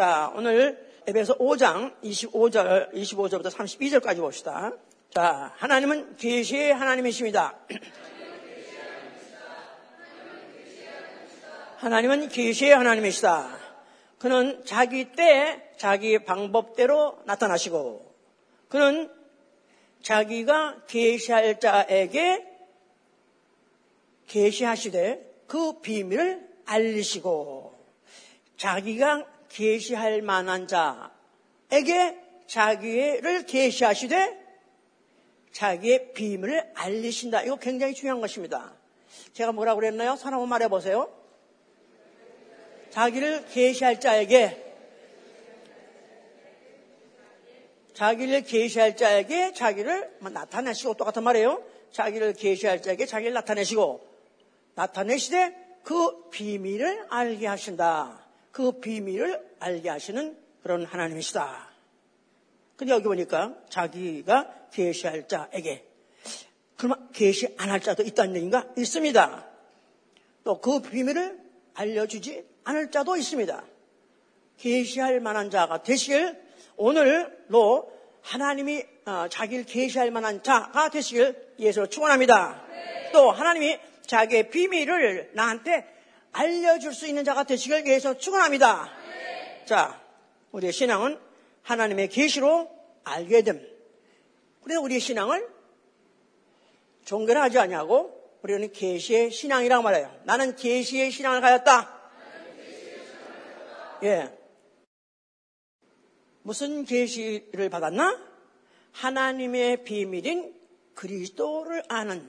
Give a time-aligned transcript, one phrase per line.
[0.00, 4.72] 자, 오늘 에베소 5장 25절, 25절부터 32절까지 봅시다.
[5.10, 7.58] 자, 하나님은 계시의 하나님이십니다.
[11.76, 13.58] 하나님은 계시의 하나님이시다.
[14.18, 18.14] 그는 자기 때, 자기 방법대로 나타나시고,
[18.70, 19.12] 그는
[20.00, 22.46] 자기가 계시할 자에게
[24.28, 27.74] 계시하시되 그 비밀을 알리시고,
[28.56, 34.40] 자기가 계시할 만한 자에게 자기를 계시하시되
[35.52, 37.42] 자기의 비밀을 알리신다.
[37.42, 38.72] 이거 굉장히 중요한 것입니다.
[39.32, 40.16] 제가 뭐라고 그랬나요?
[40.16, 41.12] 사람 한번 말해 보세요.
[42.90, 44.66] 자기를 계시할 자에게
[47.94, 51.62] 자기를 계시할 자에게 자기를 나타내시고 똑같은 말이에요.
[51.92, 54.08] 자기를 계시할 자에게 자기를 나타내시고
[54.74, 58.29] 나타내시되 그 비밀을 알게 하신다.
[58.52, 61.68] 그 비밀을 알게 하시는 그런 하나님이시다.
[62.76, 65.84] 근데 여기 보니까 자기가 계시할 자에게
[66.76, 68.66] 그러면 계시 안 할 자도 있다는 얘기인가?
[68.76, 69.46] 있습니다.
[70.44, 71.38] 또 그 비밀을
[71.74, 73.62] 알려주지 않을 자도 있습니다.
[74.58, 76.40] 계시할 만한 자가 되시길
[76.76, 77.92] 오늘로
[78.22, 82.62] 하나님이 어, 자기를 계시할 만한 자가 되시길 예수로 축원합니다.
[83.12, 85.86] 또 하나님이 자기의 비밀을 나한테
[86.32, 88.90] 알려줄 수 있는 자가 되시길 위해서 축원합니다.
[89.66, 90.00] 자,
[90.52, 91.18] 우리의 신앙은
[91.62, 92.70] 하나님의 계시로
[93.04, 93.66] 알게 됨.
[94.62, 95.48] 그래서 우리의 신앙을
[97.04, 100.14] 종교를 하지 않냐고 우리는 계시의 신앙이라고 말해요.
[100.24, 102.00] 나는 계시의 신앙을 가졌다.
[104.04, 104.40] 예.
[106.42, 108.18] 무슨 계시를 받았나?
[108.92, 110.58] 하나님의 비밀인
[110.94, 112.28] 그리스도를 아는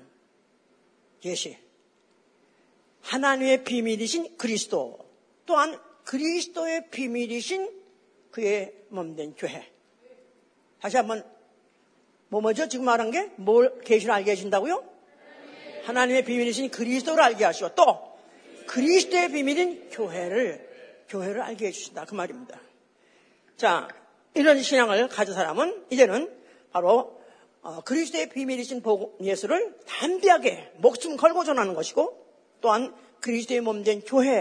[1.22, 1.58] 계시.
[3.02, 5.00] 하나님의 비밀이신 그리스도.
[5.46, 7.70] 또한 그리스도의 비밀이신
[8.32, 9.72] 그의 몸된 교회.
[10.80, 11.24] 다시 한번
[12.30, 12.68] 뭐 뭐죠?
[12.68, 14.84] 지금 말한 게 뭘 계시를 알게 하신다고요?
[15.84, 18.12] 하나님의 비밀이신 그리스도를 알게 하시고 또
[18.68, 20.70] 그리스도의 비밀인 교회를
[21.10, 22.60] 교회를 알게 해주신다 그 말입니다.
[23.58, 23.88] 자
[24.34, 26.32] 이런 신앙을 가진 사람은 이제는
[26.72, 27.20] 바로
[27.62, 28.82] 어, 그리스도의 비밀이신
[29.22, 32.21] 예수를 담대하게 목숨 걸고 전하는 것이고
[32.62, 34.36] 또한 그리스도의 몸된 교회라고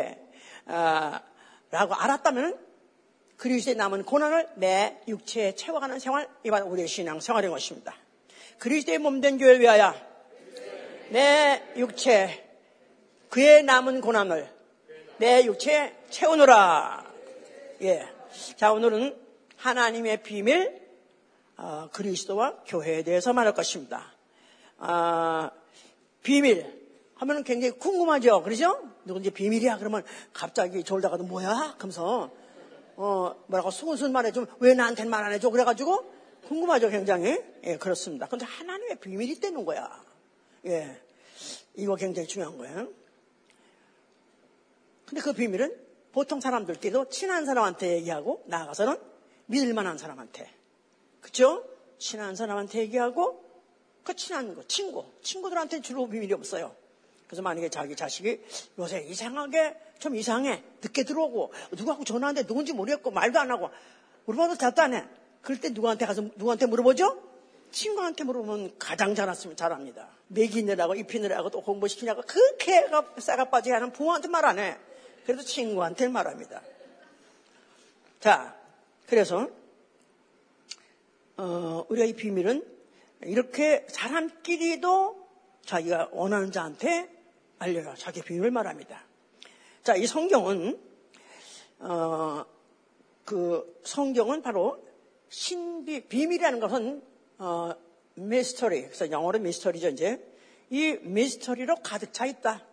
[1.70, 2.58] 알았다면
[3.36, 7.94] 그리스도의 남은 고난을 내 육체에 채워가는 생활, 이 바로 우리의 신앙 생활인 것입니다.
[8.58, 9.94] 그리스도의 몸된 교회를 위하여
[11.08, 12.46] 내 육체,
[13.30, 14.48] 그의 남은 고난을
[15.16, 17.04] 내 육체에 채우노라.
[17.82, 18.06] 예.
[18.56, 19.16] 자, 오늘은
[19.56, 20.80] 하나님의 비밀,
[21.56, 24.12] 어, 그리스도와 교회에 대해서 말할 것입니다.
[24.78, 25.50] 어,
[26.22, 26.79] 비밀.
[27.20, 28.42] 하면 굉장히 궁금하죠?
[28.42, 28.80] 그러죠?
[29.04, 29.76] 누군지 비밀이야?
[29.76, 31.76] 그러면 갑자기 졸다가도 뭐야?
[31.78, 32.30] 하면서
[32.96, 34.46] 어, 뭐라고 수근수근 말해줘.
[34.60, 35.50] 왜 나한테는 말안 해줘?
[35.50, 36.10] 그래가지고
[36.48, 37.38] 궁금하죠, 굉장히.
[37.64, 38.26] 예, 그렇습니다.
[38.26, 40.02] 근데 하나님의 비밀이 있다는 거야.
[40.64, 40.98] 예.
[41.74, 42.88] 이거 굉장히 중요한 거예요.
[45.04, 45.76] 근데 그 비밀은
[46.12, 48.96] 보통 사람들끼리도 친한 사람한테 얘기하고 나가서는
[49.44, 50.50] 믿을 만한 사람한테.
[51.20, 51.66] 그쵸?
[51.98, 53.44] 친한 사람한테 얘기하고
[54.04, 55.04] 그 친한 거, 친구.
[55.20, 56.79] 친구들한테 주로 비밀이 없어요.
[57.30, 58.40] 그래서 만약에 자기 자식이
[58.80, 60.64] 요새 이상하게 좀 이상해.
[60.82, 63.70] 늦게 들어오고 누구하고 전화하는데 누군지 모르겠고 말도 안 하고
[64.24, 65.04] 물어봐도 대답도 안 해.
[65.40, 67.22] 그럴 때 누구한테 가서 누구한테 물어보죠?
[67.70, 70.08] 친구한테 물어보면 가장 잘았으면 잘합니다.
[70.26, 74.76] 먹이느라고 입히느라고 또 공부시키냐고 그렇게 싸가 빠지게 하는 부모한테 말 안 해.
[75.24, 76.60] 그래도 친구한테 말합니다.
[78.18, 78.56] 자,
[79.06, 79.48] 그래서
[81.36, 82.66] 어, 우리가 이 비밀은
[83.22, 85.28] 이렇게 사람끼리도
[85.64, 87.19] 자기가 원하는 자한테
[87.60, 87.94] 알려라.
[87.94, 89.04] 자기 비밀을 말합니다.
[89.82, 90.80] 자, 이 성경은,
[91.80, 92.44] 어,
[93.26, 94.82] 그 성경은 바로
[95.28, 97.02] 신비, 비밀이라는 것은,
[97.36, 97.72] 어,
[98.14, 98.82] 미스터리.
[98.84, 100.26] 그래서 영어로 미스터리죠, 이제.
[100.70, 102.66] 이 미스터리로 가득 차 있다.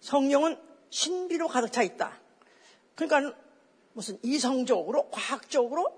[0.00, 0.58] 성경은
[0.90, 2.20] 신비로 가득 차 있다.
[2.96, 3.36] 그러니까
[3.92, 5.96] 무슨 이성적으로, 과학적으로,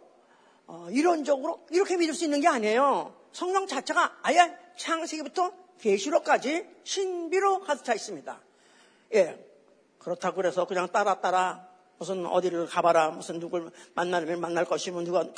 [0.67, 3.17] 어, 이론적으로 이렇게 믿을 수 있는 게 아니에요.
[3.33, 8.41] 성경 자체가 아예 창세기부터 계시록까지 신비로 가득 차 있습니다.
[9.15, 9.39] 예.
[9.99, 11.69] 그렇다고 그래서 그냥 따라 따라
[11.99, 15.29] 무슨 어디를 가봐라 무슨 누굴 만나면 만날 것이면 누가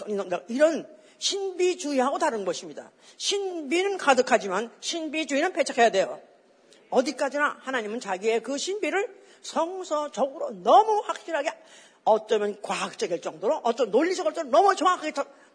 [0.49, 0.87] 이런
[1.19, 2.91] 신비주의하고 다른 것입니다.
[3.17, 6.21] 신비는 가득하지만 신비주의는 배척해야 돼요.
[6.91, 11.51] 어디까지나 하나님은 자기의 그 신비를 성서적으로 너무 확실하게
[12.05, 15.13] 어쩌면 과학적일 정도로 어쩌면 논리적일 정도로 너무 정확하게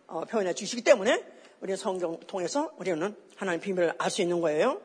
[0.07, 1.23] 어, 표현해 주시기 때문에
[1.61, 4.81] 우리 성경 통해서 우리는 하나님의 비밀을 알 수 있는 거예요.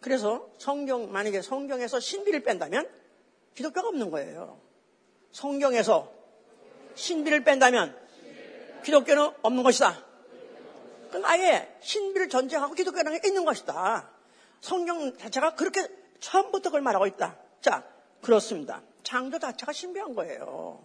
[0.00, 2.88] 그래서 성경, 만약에 성경에서 신비를 뺀다면
[3.54, 4.60] 기독교가 없는 거예요.
[5.32, 6.12] 성경에서
[6.94, 7.96] 신비를 뺀다면
[8.84, 10.04] 기독교는 없는 것이다.
[11.10, 14.10] 그럼 아예 신비를 전제하고 기독교라는 게 있는 것이다.
[14.60, 15.86] 성경 자체가 그렇게
[16.20, 17.36] 처음부터 그걸 말하고 있다.
[17.60, 17.84] 자,
[18.22, 18.82] 그렇습니다.
[19.02, 20.84] 창조 자체가 신비한 거예요.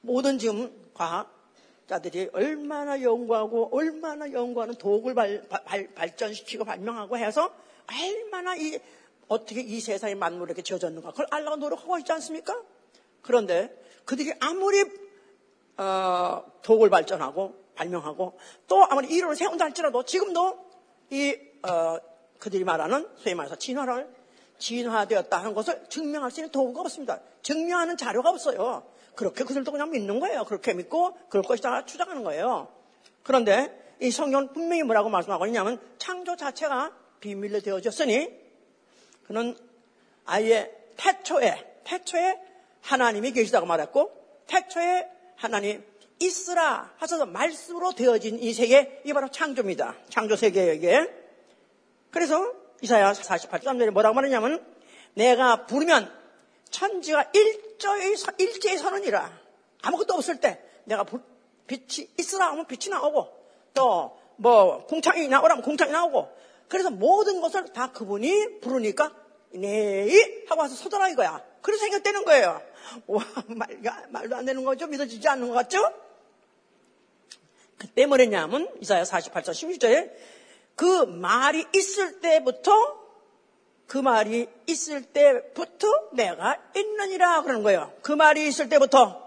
[0.00, 1.33] 모든 지금 과학
[1.86, 7.50] 자들이 얼마나 연구하고 얼마나 연구하는 도구를 발, 발, 발전시키고 발명하고 해서
[7.88, 8.78] 얼마나 이
[9.28, 12.60] 어떻게 이 세상의 만물이 이렇게 지어졌는가 그걸 알라고 노력하고 있지 않습니까?
[13.22, 14.84] 그런데 그들이 아무리
[15.76, 20.58] 어, 도구를 발전하고 발명하고 또 아무리 이론을 세운다 할지라도 지금도
[21.10, 21.98] 이 어,
[22.38, 24.08] 그들이 말하는 소위 말해서 진화를
[24.58, 27.20] 진화되었다 하는 것을 증명할 수 있는 도구가 없습니다.
[27.42, 28.84] 증명하는 자료가 없어요.
[29.14, 30.44] 그렇게 그들도 그냥 믿는 거예요.
[30.44, 32.68] 그렇게 믿고 그럴 것이다 추정하는 거예요.
[33.22, 38.28] 그런데 이 성경은 분명히 뭐라고 말씀하고 있냐면 창조 자체가 비밀로 되어졌으니
[39.26, 39.56] 그는
[40.26, 42.38] 아예 태초에 태초에
[42.82, 44.12] 하나님이 계시다고 말했고
[44.46, 45.84] 태초에 하나님
[46.20, 49.96] 있으라 하셔서 말씀으로 되어진 이 세계 이 바로 창조입니다.
[50.08, 51.10] 창조 세계에게
[52.10, 52.52] 그래서
[52.82, 54.64] 이사야 48장 3절에 뭐라고 말하냐면
[55.14, 56.23] 내가 부르면
[56.74, 59.30] 천지가 일조의, 일제히 서느니라.
[59.82, 61.04] 아무것도 없을 때 내가
[61.66, 63.28] 빛이 있으라 하면 빛이 나오고
[63.74, 66.28] 또 뭐 공창이 나오라면 공창이 나오고
[66.68, 69.14] 그래서 모든 것을 다 그분이 부르니까
[69.52, 71.44] 네 하고 와서 서더라 이거야.
[71.60, 72.60] 그래서 생겼다는 거예요.
[73.06, 73.80] 와 말,
[74.10, 74.86] 말도 안 되는 거죠?
[74.86, 75.78] 믿어지지 않는 것 같죠?
[77.78, 80.10] 그때 뭐랬냐면 이사야 48장 16절에
[80.74, 83.03] 그 말이 있을 때부터
[83.86, 87.92] 그 말이 있을 때부터 내가 있느니라 그러는 거예요.
[88.02, 89.22] 그 말이 있을 때부터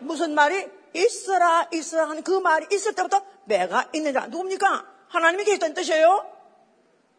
[0.00, 4.26] 무슨 말이 있어라 있어라 하는 그 말이 있을 때부터 내가 있느니라.
[4.26, 4.86] 누굽니까?
[5.08, 6.26] 하나님이 계시다는 뜻이에요.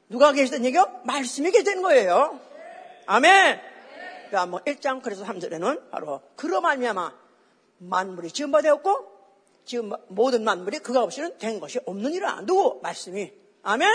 [0.09, 1.01] 누가 계시다는 얘기요?
[1.05, 2.39] 말씀이 계시다는 거예요.
[3.05, 3.59] 아멘.
[4.27, 7.13] 그러니까 뭐 1장 그래서 3절에는 바로 그로 말미암아
[7.79, 9.11] 만물이 지음 바 되었고
[9.65, 12.41] 지금 모든 만물이 그가 없이는 된 것이 없느니라.
[12.45, 12.79] 누구?
[12.81, 13.31] 말씀이.
[13.63, 13.89] 아멘?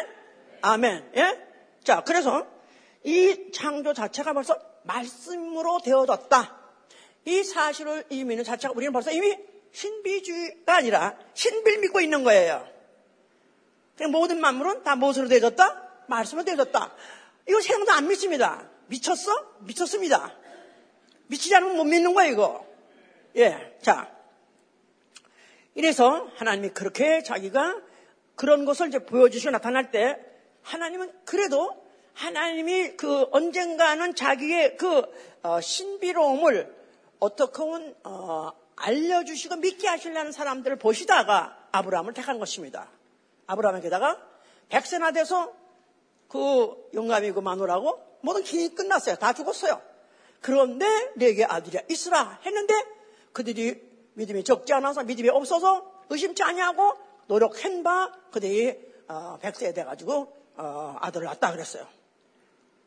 [0.62, 1.12] 아멘.
[1.16, 1.47] 예?
[1.88, 2.46] 자, 그래서
[3.02, 6.60] 이 창조 자체가 벌써 말씀으로 되어졌다.
[7.24, 9.34] 이 사실을 이미는 자체가 우리는 벌써 이미
[9.72, 12.68] 신비주의가 아니라 신비를 믿고 있는 거예요.
[14.10, 16.04] 모든 만물은 다 무엇으로 되어졌다?
[16.08, 16.94] 말씀으로 되어졌다.
[17.48, 18.68] 이거 세상도 안 믿습니다.
[18.88, 19.32] 미쳤어?
[19.60, 20.36] 미쳤습니다.
[21.28, 22.66] 미치지 않으면 못 믿는 거예요, 이거.
[23.36, 23.78] 예.
[23.80, 24.14] 자.
[25.74, 27.80] 이래서 하나님이 그렇게 자기가
[28.34, 30.27] 그런 것을 이제 보여주시고 나타날 때
[30.68, 31.82] 하나님은 그래도
[32.12, 35.02] 하나님이 그 언젠가는 자기의 그
[35.42, 36.76] 어, 신비로움을
[37.20, 42.90] 어떻게 은 어, 알려주시고 믿게 하시려는 사람들을 보시다가 아브라함을 택한 것입니다.
[43.46, 44.20] 아브라함에게다가
[44.68, 45.52] 백세나 돼서
[46.28, 49.16] 그 영감이고 마누라고 모든 기능이 끝났어요.
[49.16, 49.80] 다 죽었어요.
[50.40, 50.86] 그런데
[51.16, 52.74] 내게 아들이 있으라 했는데
[53.32, 53.80] 그들이
[54.14, 56.94] 믿음이 적지 않아서 믿음이 없어서 의심치 아니하고
[57.26, 58.78] 노력한 바 그들이
[59.08, 61.86] 어, 백세 돼가지고 어, 아들을 낳았다 그랬어요.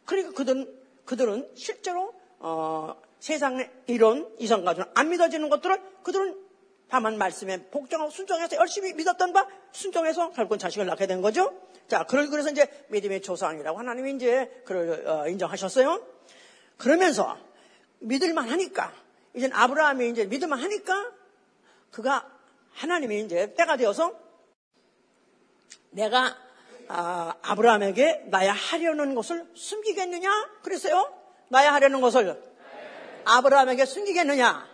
[0.05, 6.37] 그러니까 그들은, 그들은 실제로 어, 세상의 이런 이성 가족은 안 믿어지는 것들을 그들은
[6.89, 11.53] 다만 말씀에 복종하고 순종해서 열심히 믿었던 바 순종해서 결국은 자식을 낳게 된 거죠.
[11.87, 16.05] 자, 그걸 그래서 이제 믿음의 조상이라고 하나님이 이제 그를 어, 인정하셨어요.
[16.77, 17.37] 그러면서
[17.99, 18.93] 믿을만 하니까
[19.33, 21.11] 이제 아브라함이 이제 믿을만 하니까
[21.91, 22.29] 그가
[22.73, 24.13] 하나님이 이제 때가 되어서
[25.91, 26.35] 내가
[26.93, 30.29] 아, 아브라함에게 나야 하려는 것을 숨기겠느냐?
[30.61, 31.09] 그랬어요.
[31.47, 32.41] 나야 하려는 것을
[33.23, 34.67] 아브라함에게 숨기겠느냐?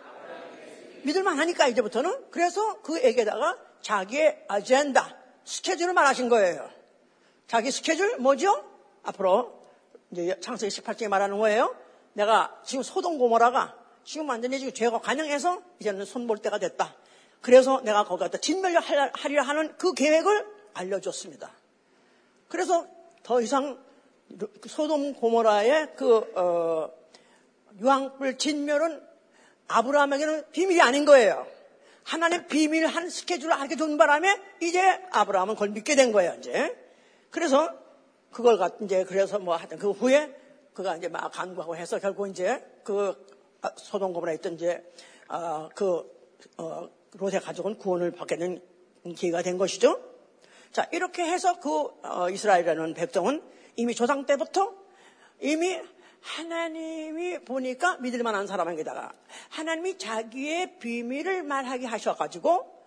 [1.04, 6.68] 믿을만 하니까 이제부터는 그래서 그에게다가 자기의 아젠다, 스케줄을 말하신 거예요.
[7.46, 8.64] 자기 스케줄 뭐죠?
[9.04, 9.62] 앞으로
[10.10, 11.74] 이제 창세기 18장에 말하는 거예요.
[12.14, 16.96] 내가 지금 소동 고모라가 지금 완전히 지금 죄가 관영해서 이제는 손 볼 때가 됐다.
[17.40, 21.52] 그래서 내가 거기다 진멸하려 하는 그 계획을 알려줬습니다.
[22.48, 22.86] 그래서
[23.22, 23.78] 더 이상
[24.66, 26.90] 소돔 고모라의 그 어,
[27.80, 29.02] 유황불 진멸은
[29.68, 31.46] 아브라함에게는 비밀이 아닌 거예요.
[32.02, 36.34] 하나님 비밀한 스케줄을 알게 준 바람에 이제 아브라함은 그걸 믿게 된 거예요.
[36.38, 36.74] 이제
[37.30, 37.70] 그래서
[38.30, 40.34] 그걸 갖 이제 그래서 뭐 하여튼 그 후에
[40.72, 43.14] 그가 이제 막 간구하고 해서 결국 이제 그
[43.76, 44.82] 소돔 고모라 있던 이제
[45.28, 46.10] 어, 그
[46.56, 48.62] 어, 롯의 가족은 구원을 받게 된
[49.14, 50.07] 기회가 된 것이죠.
[50.72, 53.42] 자, 이렇게 해서 그 어, 이스라엘이라는 백성은
[53.76, 54.74] 이미 조상 때부터
[55.40, 55.80] 이미
[56.20, 59.12] 하나님이 보니까 믿을 만한 사람에게다가
[59.50, 62.78] 하나님이 자기의 비밀을 말하게 하셔가지고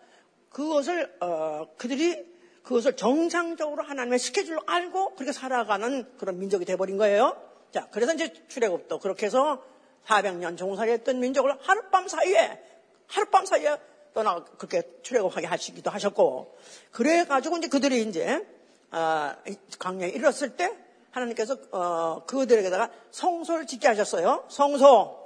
[0.50, 2.30] 그것을 어, 그들이
[2.64, 7.42] 그것을 정상적으로 하나님의 스케줄로 알고 그렇게 살아가는 그런 민족이 돼버린 거예요.
[7.72, 9.64] 자, 그래서 이제 출애굽도 그렇게 해서
[10.06, 12.62] 400년 종살이했던 민족을 하룻밤 사이에
[13.08, 13.78] 하룻밤 사이에
[14.14, 16.56] 떠나 그렇게 출애굽하게 하시기도 하셨고
[16.92, 18.46] 그래 가지고 이제 그들이 이제
[18.92, 19.38] 아,
[19.80, 20.76] 광야에 이르렀을 때
[21.12, 24.46] 하나님께서 어, 그들에게다가 성소를 짓게 하셨어요.
[24.50, 25.22] 성소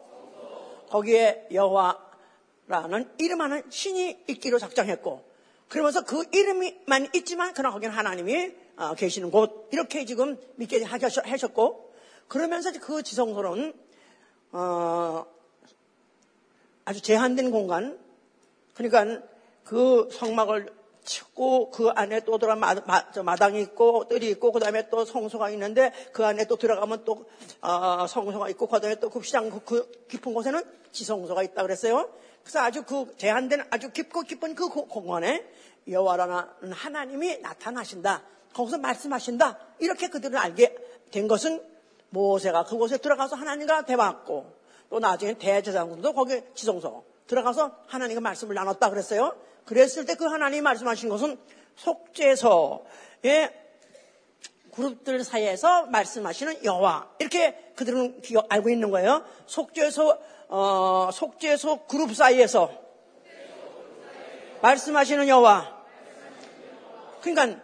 [0.89, 5.23] 거기에 여호와라는 이름하는 신이 있기로 작정했고
[5.67, 11.93] 그러면서 그 이름이만 있지만 그러나 거기는 하나님이 어, 계시는 곳 이렇게 지금 믿게 하셨고
[12.27, 13.73] 그러면서 그 지성소는
[14.51, 15.25] 어,
[16.85, 18.04] 아주 제한된 공간
[18.75, 19.25] 그러니까
[19.63, 20.73] 그 성막을
[21.05, 25.49] 치고 그 안에 또 들어가 마, 마, 마당이 있고 뜰이 있고 그 다음에 또 성소가
[25.51, 27.25] 있는데 그 안에 또 들어가면 또
[27.61, 32.09] 어, 성소가 있고 그 다음에 또 그 시장 그, 그 깊은 곳에는 지성소가 있다 그랬어요.
[32.41, 35.45] 그래서 아주 그 제한된 아주 깊고 깊은 그 공간에
[35.87, 38.23] 여호와라는 하나님이 나타나신다.
[38.53, 39.57] 거기서 말씀하신다.
[39.79, 40.75] 이렇게 그들은 알게
[41.11, 41.61] 된 것은
[42.09, 44.53] 모세가 그곳에 들어가서 하나님과 대화했고
[44.89, 49.35] 또 나중에 대제사장도 거기 지성소 들어가서 하나님과 말씀을 나눴다 그랬어요.
[49.65, 51.37] 그랬을 때 그 하나님이 말씀하신 것은
[51.75, 53.51] 속죄소의
[54.71, 59.23] 그룹들 사이에서 말씀하시는 여호와 이렇게 그들은 기억, 알고 있는 거예요.
[59.47, 60.17] 속죄소
[60.49, 62.71] 어, 속죄소 그룹 사이에서
[64.61, 65.75] 말씀하시는 여호와.
[67.21, 67.61] 그러니까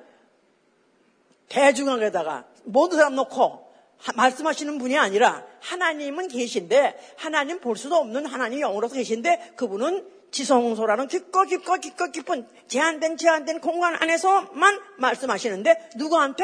[1.49, 3.70] 대중앙에다가 모든 사람 놓고
[4.15, 11.43] 말씀하시는 분이 아니라 하나님은 계신데 하나님 볼 수도 없는 하나님 영으로서 계신데 그분은 지성소라는 깊고
[11.43, 16.43] 깊고 깊고 깊은 제한된 제한된 공간 안에서만 말씀하시는데 누구한테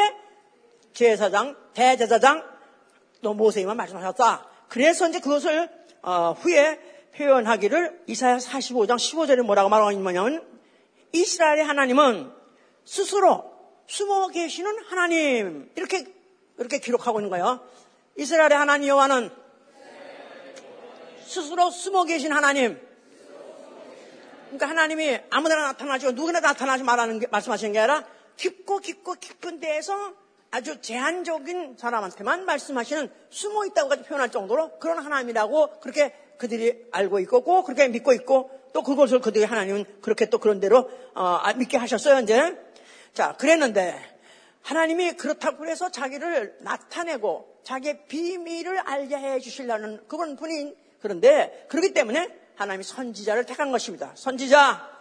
[0.93, 2.43] 제사장 대제사장
[3.21, 4.47] 또 모세에만 말씀하셨다.
[4.67, 5.69] 그래서 이제 그것을
[6.01, 6.79] 어, 후에
[7.15, 10.45] 표현하기를 이사야 45장 15절에 뭐라고 말하냐면
[11.13, 12.31] 이스라엘의 하나님은
[12.85, 13.51] 스스로
[13.87, 16.05] 숨어 계시는 하나님 이렇게
[16.57, 17.61] 이렇게 기록하고 있는 거예요.
[18.15, 19.29] 이스라엘의 하나님 여호와는
[21.25, 22.79] 스스로 숨어 계신 하나님.
[24.45, 28.05] 그러니까 하나님이 아무데나 나타나시고 누구나 나타나지 말하는 게, 말씀하시는 게 아니라
[28.37, 30.13] 깊고 깊고 깊은 데에서
[30.51, 37.63] 아주 제한적인 사람한테만 말씀하시는 숨어 있다고까지 표현할 정도로 그런 하나님이라고 그렇게 그들이 알고 있고 꼭
[37.63, 42.19] 그렇게 믿고 있고 또 그것을 그들이 하나님은 그렇게 또 그런 대로 어, 아, 믿게 하셨어요
[42.21, 42.57] 이제
[43.13, 44.16] 자 그랬는데
[44.67, 52.27] 하나님이 그렇다고 해서 자기를 나타내고 자기의 비밀을 알게 해 주시려는 그런 분이 그런데 그렇기 때문에
[52.55, 54.11] 하나님이 선지자를 택한 것입니다.
[54.15, 54.97] 선지자.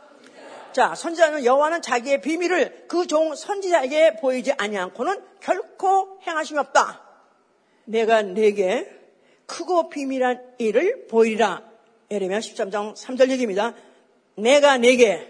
[0.73, 7.03] 자, 선지자는 여호와는 자기의 비밀을 그 종 선지자에게 보이지 아니않고는 결코 행하심이 없다.
[7.87, 8.89] 내가 내게
[9.47, 11.63] 크고 비밀한 일을 보이리라.
[12.13, 13.75] 예레미야 13장 3절 얘기입니다.
[14.37, 15.27] 내가 내게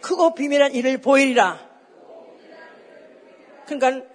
[0.00, 1.71] 크고 비밀한 일을 보이리라.
[3.78, 4.06] 그러니까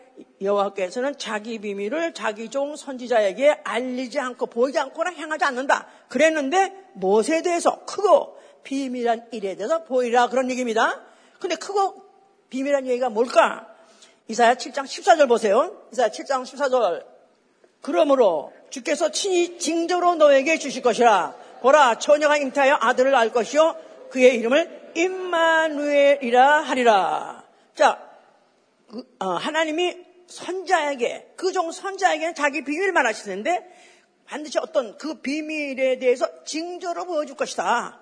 [0.42, 5.88] 여호와께서는 자기 비밀을 자기 종 선지자에게 알리지 않고 보이지 않거나 행하지 않는다.
[6.10, 11.02] 그랬는데 모세에 대해서 크고 비밀한 일에 대해서 보이라 그런 얘기입니다.
[11.40, 12.04] 근데 크고
[12.50, 13.68] 비밀한 얘기가 뭘까?
[14.28, 15.84] 이사야 7장 14절 보세요.
[15.92, 17.06] 이사야 7장 14절.
[17.82, 21.36] 그러므로 주께서 친히 징조로 너에게 주실 것이라.
[21.62, 23.76] 보라 처녀가 잉태하여 아들을 낳을 것이요
[24.10, 27.44] 그의 이름을 임마누엘이라 하리라.
[27.76, 28.07] 자,
[29.20, 37.36] 하나님이 선자에게 그 종 선자에게는 자기 비밀을 말하시는데 반드시 어떤 그 비밀에 대해서 징조로 보여줄
[37.36, 38.00] 것이다.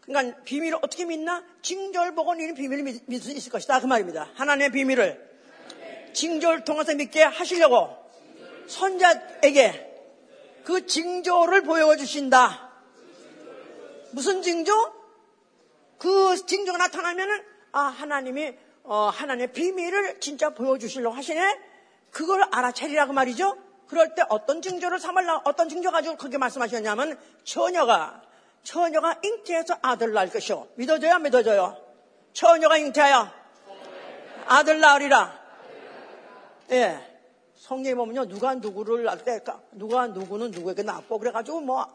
[0.00, 1.44] 그러니까 비밀을 어떻게 믿나?
[1.60, 3.80] 징조를 보고 너는 비밀을 믿, 믿을 수 있을 것이다.
[3.80, 4.30] 그 말입니다.
[4.34, 5.28] 하나님의 비밀을
[6.14, 7.94] 징조를 통해서 믿게 하시려고
[8.66, 9.86] 선자에게
[10.64, 12.72] 그 징조를 보여주신다.
[14.12, 14.72] 무슨 징조?
[15.98, 17.42] 그 징조가 나타나면은
[17.72, 18.54] 아 하나님이
[18.88, 21.60] 어, 하나님의 비밀을 진짜 보여주시려고 하시네?
[22.10, 23.54] 그걸 알아차리라고 말이죠?
[23.86, 28.22] 그럴 때 어떤 징조를 삼을라, 어떤 징조 가지고 그렇게 말씀하셨냐면, 처녀가,
[28.62, 30.68] 처녀가 잉태해서 아들 낳을 것이요.
[30.76, 31.14] 믿어져요?
[31.14, 31.76] 안 믿어져요?
[32.32, 33.30] 처녀가 잉태하여
[34.46, 35.38] 아들 낳으리라.
[36.70, 36.98] 예.
[37.56, 41.86] 성경에 보면요, 누가 누구를 낳을 때, 그러니까 누가 누구는 누구에게 낳고, 그래가지고 뭐,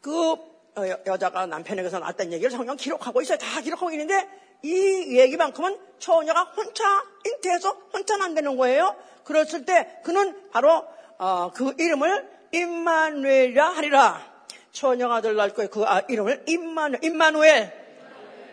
[0.00, 3.38] 그, 어, 여자가 남편에게서 낳았다는 얘기를 성경 기록하고 있어요.
[3.38, 4.28] 다 기록하고 있는데,
[4.62, 6.84] 이 얘기만큼은 처녀가 혼자
[7.24, 8.96] 잉태해서 혼자 만드는 거예요.
[9.24, 10.86] 그랬을 때 그는 바로
[11.18, 14.32] 어, 그 이름을 임마누엘이라 하리라.
[14.72, 15.70] 처녀가 아들 낳을 거예요.
[15.70, 17.82] 그 아, 이름을 임마누 임마누엘.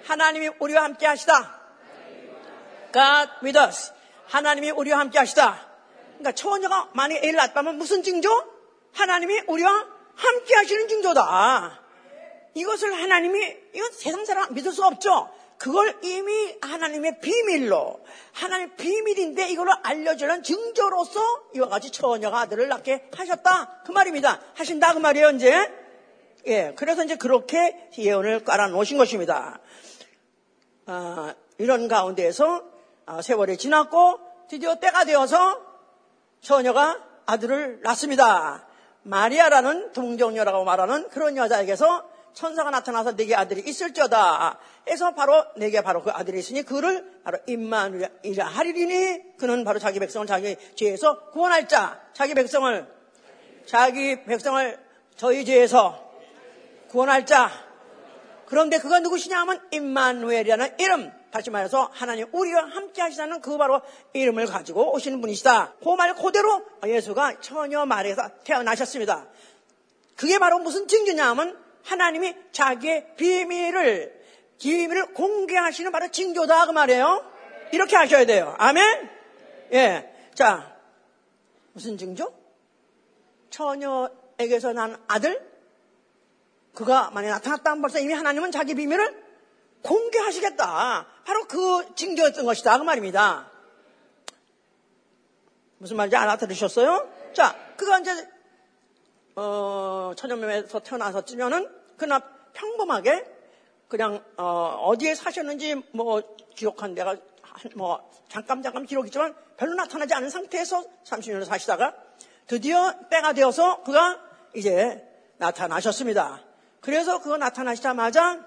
[0.06, 1.60] 하나님이 우리와 함께 하시다.
[2.94, 3.94] God with us.
[4.28, 5.68] 하나님이 우리와 함께 하시다.
[6.18, 8.30] 그러니까 처녀가 만약에 애를 낳았다면 무슨 징조?
[8.94, 11.80] 하나님이 우리와 함께 하시는 징조다.
[12.56, 15.30] 이것을 하나님이, 이건 세상 사람 믿을 수 없죠?
[15.60, 18.00] 그걸 이미 하나님의 비밀로
[18.32, 21.20] 하나님의 비밀인데 이걸로 알려주는 증조로서
[21.56, 24.40] 이와 같이 처녀가 아들을 낳게 하셨다 그 말입니다.
[24.56, 25.72] 하신다 그 말이에요 이제.
[26.48, 29.60] 예, 그래서 이제 그렇게 예언을 깔아놓으신 것입니다.
[30.86, 32.64] 아, 이런 가운데에서
[33.06, 35.62] 아, 세월이 지났고 드디어 때가 되어서
[36.40, 38.66] 처녀가 아들을 낳습니다.
[39.04, 42.09] 마리아라는 동정녀라고 말하는 그런 여자에게서
[42.40, 44.58] 천사가 나타나서 내게 아들이 있을지어다.
[44.88, 50.26] 해서 바로 내게 바로 그 아들이 있으니 그를 바로 임마누이라 하리리니 그는 바로 자기 백성을
[50.26, 52.88] 자기 죄에서 구원할 자, 자기 백성을
[53.66, 54.80] 자기 백성을
[55.18, 56.12] 저희 죄에서
[56.88, 57.52] 구원할 자.
[58.46, 61.12] 그런데 그가 누구시냐 하면 임마누엘이라는 이름.
[61.32, 63.82] 다시 말해서 하나님 우리와 함께 하시다는 그 바로
[64.14, 65.74] 이름을 가지고 오시는 분이시다.
[65.84, 69.28] 그 말 그대로 예수가 처녀 말에서 태어나셨습니다.
[70.16, 74.20] 그게 바로 무슨 증거냐 하면 하나님이 자기의 비밀을
[74.60, 77.26] 비밀을 공개하시는 바로 징조다 그 말이에요.
[77.72, 78.56] 이렇게 하셔야 돼요.
[78.58, 79.10] 아멘.
[79.74, 80.14] 예.
[80.34, 80.76] 자
[81.74, 82.34] 무슨 징조?
[83.50, 85.48] 처녀에게서 난 아들
[86.74, 89.30] 그가 만약 나타났다 면 벌써 이미 하나님은 자기 비밀을
[89.82, 91.08] 공개하시겠다.
[91.26, 92.78] 바로 그 징조였던 것이다.
[92.78, 93.50] 그 말입니다.
[95.78, 97.10] 무슨 말인지 알아들으셨어요?
[97.34, 98.28] 자, 그가 이제,
[99.42, 102.20] 어, 천연명에서 태어나서 찌면은, 그나
[102.52, 103.26] 평범하게,
[103.88, 106.22] 그냥, 어, 디에 사셨는지, 뭐,
[106.56, 107.16] 기록한 데가,
[107.76, 111.96] 뭐, 잠깐, 잠깐 기록이지만, 별로 나타나지 않은 상태에서 30년을 사시다가,
[112.48, 114.20] 드디어 때가 되어서 그가
[114.56, 116.44] 이제 나타나셨습니다.
[116.82, 118.44] 그래서 그거 나타나시자마자,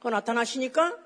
[0.00, 0.96] 그 나타나시니까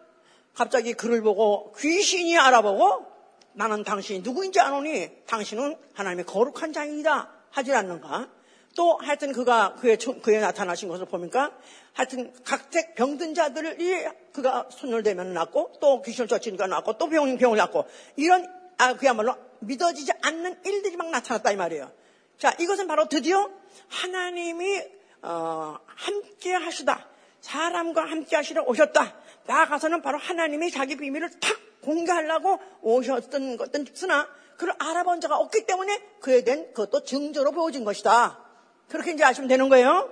[0.55, 3.07] 갑자기 그를 보고 귀신이 알아보고
[3.53, 8.38] 나는 당신이 누구인지 아노니 당신은 하나님의 거룩한 자이다 하지 않는가?
[8.79, 11.51] 또 하여튼 그가 그의, 그에 나타나신 것을 보니까
[11.95, 17.57] 하여튼 각색 병든 자들이 그가 손을 대면 낫고 또 귀신을 쫓으니까 낫고 또 병, 병을
[17.57, 18.47] 낫고 이런
[18.79, 21.91] 아, 그야말로 믿어지지 않는 일들이 막 나타났다 이 말이에요.
[22.39, 23.51] 자 이것은 바로 드디어
[23.89, 24.81] 하나님이
[25.23, 27.09] 어, 함께 하시다.
[27.41, 29.17] 사람과 함께 하시러 오셨다.
[29.47, 35.99] 나아가서는 바로 하나님이 자기 비밀을 탁 공개하려고 오셨던 것은 쓰나 그걸 알아본 자가 없기 때문에
[36.21, 38.48] 그에 대한 그것도 증거로 보여진 것이다.
[38.89, 40.09] 그렇게 이제 아시면 되는 거예요.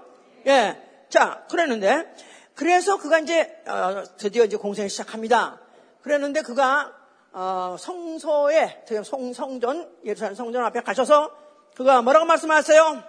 [0.47, 0.81] 예.
[1.09, 2.15] 자, 그랬는데
[2.55, 5.61] 그래서 그가 이제 어, 드디어 이제 공생을 시작합니다.
[6.03, 6.93] 그랬는데 그가
[7.33, 11.31] 어, 성소에 성, 성전 예루살렘 성전 앞에 가셔서
[11.75, 13.03] 그가 뭐라고 말씀하세요?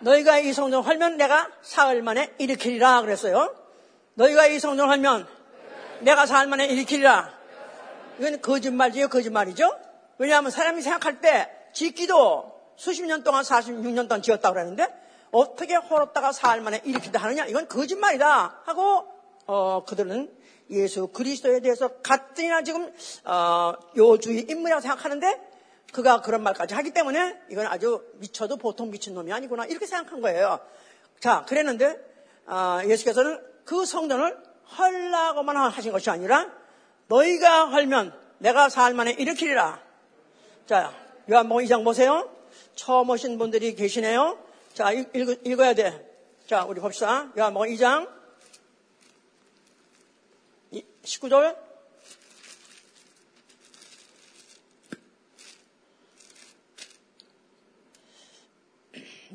[0.00, 3.54] 너희가 이 성전을 헐면 내가 사흘 만에 일으키리라 그랬어요.
[4.14, 5.26] 너희가 이 성전을 헐면
[6.00, 7.32] 내가 사흘 만에 일으키리라.
[8.18, 9.70] 이건 거짓말이에요, 거짓말이죠.
[10.18, 14.88] 왜냐하면 사람이 생각할 때 짓기도 수십 년 동안 46년 동안 지었다고 그러는데
[15.32, 17.44] 어떻게 헐었다가 만에 일으킨다 하느냐?
[17.44, 19.06] 이건 거짓말이다 하고
[19.44, 20.34] 어, 그들은
[20.70, 22.90] 예수 그리스도에 대해서 가뜩이나 지금
[23.26, 25.50] 어, 요주의 인물이라고 생각하는데
[25.92, 30.58] 그가 그런 말까지 하기 때문에 이건 아주 미쳐도 보통 미친 놈이 아니구나 이렇게 생각한 거예요.
[31.18, 31.98] 자, 그랬는데
[32.46, 34.38] 어, 예수께서는 그 성전을
[34.78, 36.50] 헐라고만 하신 것이 아니라
[37.08, 39.82] 너희가 헐면 내가 만에 일으키리라.
[40.64, 40.94] 자,
[41.30, 42.39] 요한복음 2장 보세요.
[42.80, 44.38] 처음 오신 분들이 계시네요.
[44.72, 46.02] 자, 읽, 읽 어야 돼.
[46.46, 47.30] 자, 우리 봅시다.
[47.36, 48.08] 요한복음 2장
[51.02, 51.58] 19절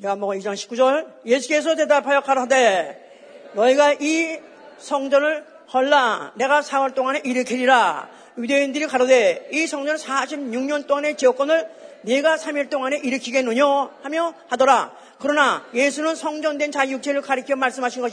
[0.04, 4.40] 요한복음 2장 19절 예수께서 대답하여 가라되 너희가 이
[4.80, 11.75] 성전을 헐라 내가 4월 동안에 일으키리라 유대인들이 가로되 이 성전을 46년 동안의 지역권을
[12.06, 13.66] 네가 3일 동안에 일으키겠느냐
[14.02, 18.04] 하며 하더라 그러나 예수는 성전된 자기 육체를 가리켜 말씀하신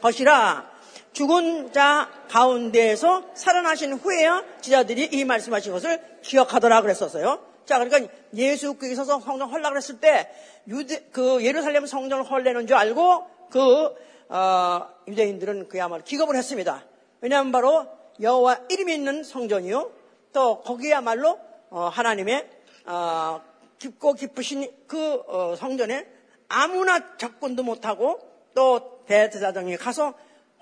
[0.00, 0.70] 것이라
[1.12, 9.50] 죽은 자 가운데에서 살아나신 후에야 지자들이 이 말씀하신 것을 기억하더라 그랬었어요 자, 그러니까 예수께서 성전
[9.50, 10.30] 헐라 그랬을 때
[10.68, 13.94] 유대 그 예루살렘 성전을 헐내는 줄 알고 그
[14.30, 16.82] 어, 유대인들은 그야말로 기겁을 했습니다.
[17.20, 17.86] 왜냐하면 바로
[18.22, 19.90] 여호와 이름이 있는 성전이요.
[20.32, 22.48] 또 거기야말로 어, 하나님의
[22.88, 23.42] 어,
[23.78, 26.06] 깊고 깊으신 그 어, 성전에
[26.48, 28.18] 아무나 접근도 못하고
[28.54, 30.14] 또 대제사장이 가서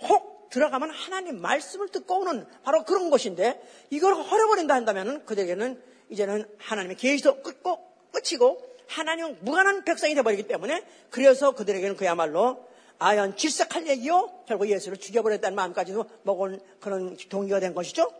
[0.03, 3.61] 혹 들어가면 하나님 말씀을 듣고 오는 바로 그런 것인데
[3.91, 7.79] 이걸 헐어버린다 한다면 그들에게는 이제는 하나님의 계시도 끝고
[8.12, 12.65] 끝이고 하나님 무관한 백성이 되어버리기 때문에 그래서 그들에게는 그야말로
[12.99, 18.11] 아연 질색할 얘기요 결국 예수를 죽여버렸다는 마음까지도 먹은 그런 동기가 된 것이죠.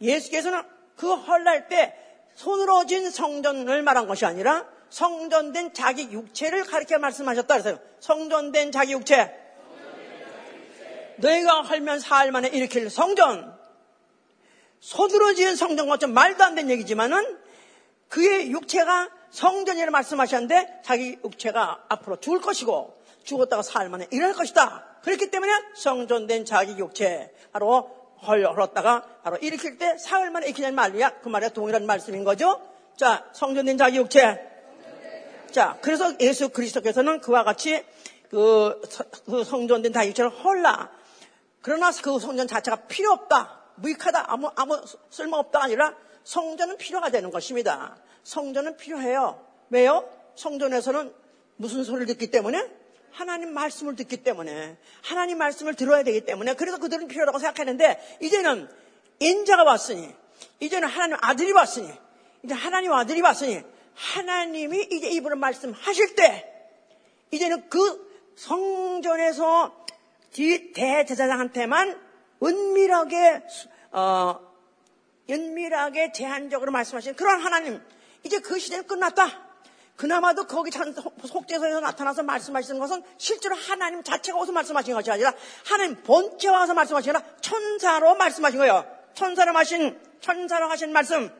[0.00, 0.62] 예수께서는
[0.96, 2.03] 그 헐날 때
[2.34, 9.44] 손으로 진 성전을 말한 것이 아니라 성전된 자기 육체를 가리켜 말씀하셨다 그래서 성전된 자기 육체
[11.16, 13.54] 너희가 헐면 사흘 만에 일으킬 성전.
[14.80, 17.38] 소들어 지은 성전과 좀 말도 안 되는 얘기지만은
[18.08, 24.98] 그의 육체가 성전이라 말씀하셨는데 자기 육체가 앞으로 죽을 것이고 죽었다가 사흘 만에 일어날 것이다.
[25.02, 31.20] 그렇기 때문에 성전된 자기 육체 바로 헐, 헐었다가 바로 일으킬 때 사흘 만에 일으키는 말이야.
[31.20, 32.60] 그 말에 동일한 말씀인 거죠.
[32.96, 34.40] 자, 성전된 자기 육체.
[35.50, 37.84] 자, 그래서 예수 그리스도께서는 그와 같이
[38.30, 38.80] 그,
[39.26, 40.90] 그 성전된 자기 육체를 헐라.
[41.62, 43.60] 그러나 그 성전 자체가 필요 없다.
[43.76, 44.32] 무익하다.
[44.32, 47.96] 아무, 아무 쓸모없다 아니라 성전은 필요가 되는 것입니다.
[48.22, 49.40] 성전은 필요해요.
[49.70, 50.08] 왜요?
[50.36, 51.12] 성전에서는
[51.56, 52.83] 무슨 소리를 듣기 때문에?
[53.14, 58.68] 하나님 말씀을 듣기 때문에 하나님 말씀을 들어야 되기 때문에 그래서 그들은 필요하다고 생각하는데 이제는
[59.20, 60.12] 인자가 왔으니
[60.58, 61.90] 이제는 하나님 아들이 왔으니
[62.42, 63.62] 이제 하나님 아들이 왔으니
[63.94, 66.52] 하나님이 이제 이분을 말씀하실 때
[67.30, 69.84] 이제는 그 성전에서
[70.74, 72.00] 대제사장한테만
[72.42, 73.42] 은밀하게
[73.92, 74.40] 어,
[75.30, 77.80] 은밀하게 제한적으로 말씀하신 그런 하나님
[78.24, 79.43] 이제 그 시대는 끝났다.
[79.96, 85.32] 그나마도 거기 속죄서에서 나타나서 말씀하시는 것은 실제로 하나님 자체가 와서 말씀하신 것이 아니라
[85.64, 88.84] 하나님 본체 와서 말씀하신 게 아니라 천사로 말씀하신 거예요.
[89.14, 91.30] 천사로 하신 천사로 하신 말씀.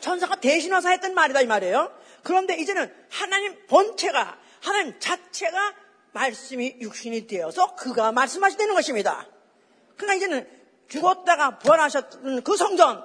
[0.00, 1.92] 천사가 대신 와서 했던 말이다 이 말이에요.
[2.22, 5.74] 그런데 이제는 하나님 본체가 하나님 자체가
[6.12, 9.26] 말씀이 육신이 되어서 그가 말씀하시는 것입니다.
[9.96, 13.04] 그러니까 이제는 죽었다가 부활하셨던 그 성전,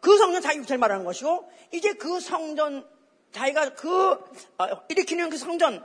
[0.00, 2.86] 그 성전 자기 육체를 말하는 것이고 이제 그 성전
[3.32, 4.12] 자기가 그
[4.58, 5.84] 어, 일으키는 그 성전,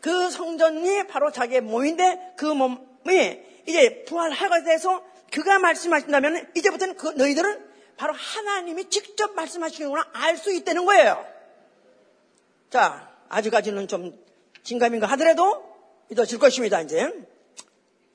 [0.00, 7.74] 그 성전이 바로 자기의 몸인데 그 몸이 이제 부활하게 돼서 그가 말씀하신다면 이제부터는 그 너희들은
[7.96, 11.26] 바로 하나님이 직접 말씀하시는구나 알 수 있다는 거예요.
[12.70, 14.18] 자, 아직까지는 좀
[14.62, 15.74] 진감인가 하더라도
[16.08, 17.12] 믿어질 것입니다, 이제.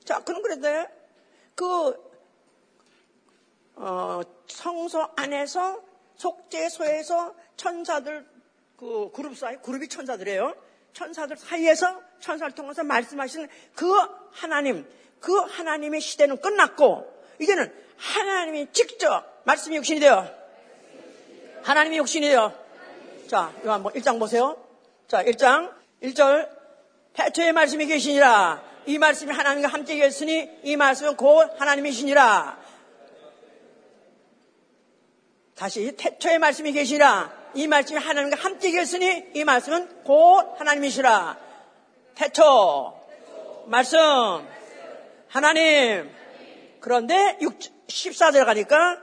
[0.04, 0.86] 자, 그럼 그런데
[1.54, 1.94] 그,
[3.76, 5.82] 어, 성소 안에서
[6.16, 8.26] 속죄소에서 천사들
[8.80, 10.54] 그 그룹 사이, 그룹이 천사들이에요.
[10.94, 13.86] 천사들 사이에서 천사를 통해서 말씀하시는 그
[14.32, 14.88] 하나님,
[15.20, 17.06] 그 하나님의 시대는 끝났고,
[17.38, 20.26] 이제는 하나님이 직접 말씀이 육신이 되어,
[21.62, 22.54] 하나님이 육신이 되어,
[23.28, 24.56] 자, 한번 1장 보세요.
[25.06, 25.70] 자, 1장,
[26.02, 26.48] 1절,
[27.12, 28.64] 태초의 말씀이 계시니라.
[28.86, 32.58] 이 말씀이 하나님과 함께 계셨으니 이 말씀은 곧 하나님이시니라.
[35.54, 37.39] 다시 태초의 말씀이 계시니라.
[37.54, 41.36] 이 말씀이 하나님과 함께 계셨으니 이 말씀은 곧 하나님이시라.
[42.14, 42.94] 태초,
[43.66, 43.98] 말씀,
[45.28, 46.10] 하나님.
[46.80, 47.38] 그런데
[47.88, 48.98] 14절 가니까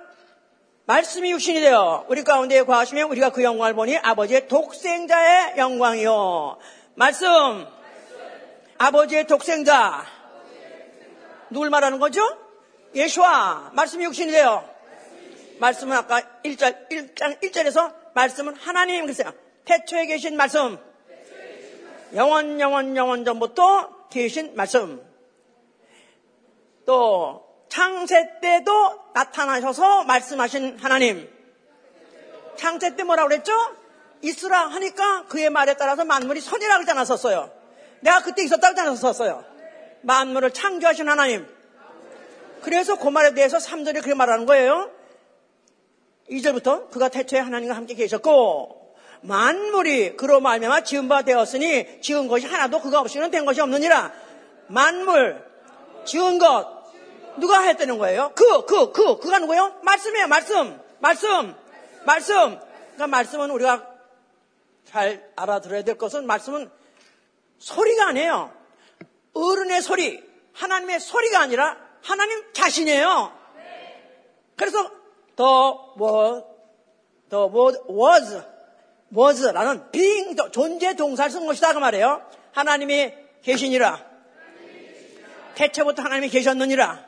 [0.85, 6.57] 말씀이 육신이 되어 우리 가운데 과하시면 우리가 그 영광을 보니 아버지의 독생자의 영광이요.
[6.95, 7.67] 말씀,
[8.77, 10.05] 아버지의 독생자.
[11.49, 12.21] 누굴 말하는 거죠?
[12.95, 14.63] 예수와 말씀이 육신이 되어.
[15.59, 19.31] 말씀은 아까 1절, 1장 1절에서 말씀은 하나님 그랬어요.
[19.65, 20.79] 태초에 계신 말씀.
[22.15, 25.05] 영원, 영원, 영원 전부터 계신 말씀.
[26.85, 28.71] 또, 창세 때도
[29.13, 31.29] 나타나셔서 말씀하신 하나님.
[32.55, 33.53] 창세 때 뭐라고 그랬죠?
[34.23, 37.51] 있으라 하니까 그의 말에 따라서 만물이 선이라고 그러지 않았었어요.
[37.99, 39.45] 내가 그때 있었다고 그러지 않았었어요.
[40.01, 41.47] 만물을 창조하신 하나님.
[42.63, 44.96] 그래서 그 말에 대해서 3절이 그렇게 말하는 거예요.
[46.29, 52.81] 2절부터 그가 태초에 하나님과 함께 계셨고 만물이 그로 말미암아 지은 바 되었으니 지은 것이 하나도
[52.81, 54.13] 그가 없이는 된 것이 없느니라.
[54.67, 55.43] 만물
[56.05, 56.77] 지은 것
[57.37, 58.31] 누가 했다는 거예요?
[58.35, 59.79] 그, 그, 그, 그가 누구예요?
[59.83, 60.79] 말씀이에요, 말씀.
[60.99, 61.55] 말씀.
[62.05, 62.35] 말씀.
[62.35, 63.87] 그러니까 말씀은 우리가
[64.85, 66.69] 잘 알아들어야 될 것은 말씀은
[67.59, 68.51] 소리가 아니에요.
[69.33, 73.37] 어른의 소리, 하나님의 소리가 아니라 하나님 자신이에요.
[74.55, 74.96] 그래서
[75.37, 76.43] 더 뭐,
[77.29, 78.43] 더 was,
[79.15, 82.21] was라는 being, 존재 동사를 쓴 것이다 그 말이에요.
[82.53, 84.03] 하나님이 계시니라.
[85.55, 87.05] 태초부터 하나님이 계셨느니라.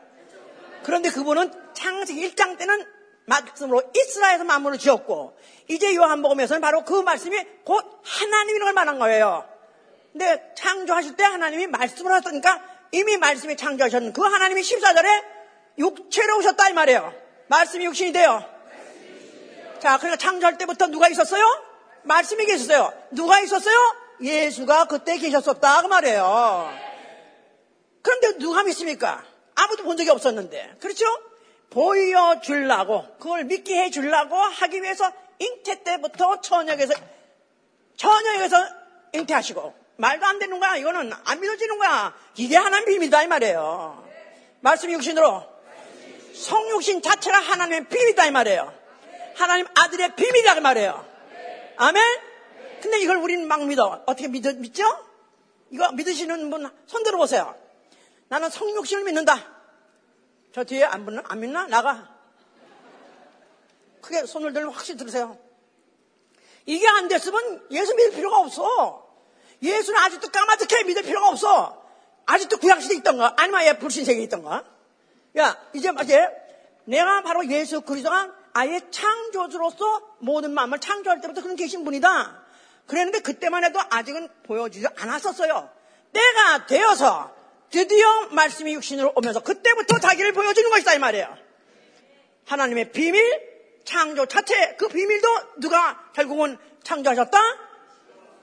[0.84, 2.86] 그런데 그분은 창세기 1장 때는
[3.26, 5.38] 말씀으로 이스라엘에서 만물을 지었고
[5.68, 9.48] 이제 요한복음에서는 바로 그 말씀이 곧 하나님이라는 걸 말한 거예요.
[10.12, 12.62] 근데 창조하실 때 하나님이 말씀을 하셨으니까
[12.92, 15.24] 이미 말씀이 창조하셨는 그 하나님이 14절에
[15.80, 17.29] 육체로 오셨다 이 말이에요.
[17.50, 18.44] 말씀이 육신이 돼요.
[19.80, 21.44] 자, 그러니까 창조할 때부터 누가 있었어요?
[22.04, 22.94] 말씀이 계셨어요.
[23.12, 23.76] 누가 있었어요?
[24.22, 26.72] 예수가 그때 계셨었다 그 말이에요.
[28.02, 29.24] 그런데 누가 믿습니까?
[29.56, 30.76] 아무도 본 적이 없었는데.
[30.80, 31.06] 그렇죠?
[31.70, 36.94] 보여주려고, 그걸 믿게 해주려고 하기 위해서 잉태 때부터 처녀에서,
[37.98, 38.58] 처녀에서
[39.14, 40.76] 잉태하시고, 말도 안 되는 거야.
[40.78, 42.14] 이거는 안 믿어지는 거야.
[42.36, 44.08] 이게 하나님 비밀이다, 이 말이에요.
[44.62, 45.59] 말씀 육신으로.
[46.34, 48.74] 성육신 자체가 하나님의 비밀이다 이 말이에요.
[49.36, 51.06] 하나님 아들의 비밀이다 이 말이에요.
[51.78, 52.04] 아멘?
[52.82, 54.04] 근데 이걸 우리는 막 믿어.
[54.06, 54.84] 어떻게 믿, 믿죠?
[55.72, 57.56] 이거 믿으시는 분 손 들어보세요.
[58.30, 59.46] 나는 성육신을 믿는다.
[60.54, 61.24] 저 뒤에 안 믿나?
[61.28, 61.68] 안 믿나?
[61.68, 62.10] 나가.
[64.02, 65.38] 크게 손을 들고 확실히 들으세요.
[66.65, 69.08] 이게 안 됐으면 예수 믿을 필요가 없어.
[69.62, 71.84] 예수는 아직도 까마득해 믿을 필요가 없어.
[72.26, 73.34] 아직도 구약시대에 있던가?
[73.38, 74.63] 아니면 얘 불신세계에 있던가?
[75.39, 76.28] 야, 이제 이제
[76.86, 82.43] 내가 바로 예수 그리스도가 아예 창조주로서 모든 마음을 창조할 때부터 그런 계신 분이다.
[82.88, 85.69] 그랬는데 그때만 해도 아직은 보여주지 않았었어요.
[86.12, 87.34] 때가 되어서
[87.69, 91.38] 드디어 말씀이 육신으로 오면서 그때부터 자기를 보여주는 것이다 이 말이에요.
[92.47, 93.21] 하나님의 비밀,
[93.86, 95.28] 창조 자체 그 비밀도
[95.60, 97.39] 누가 결국은 창조하셨다?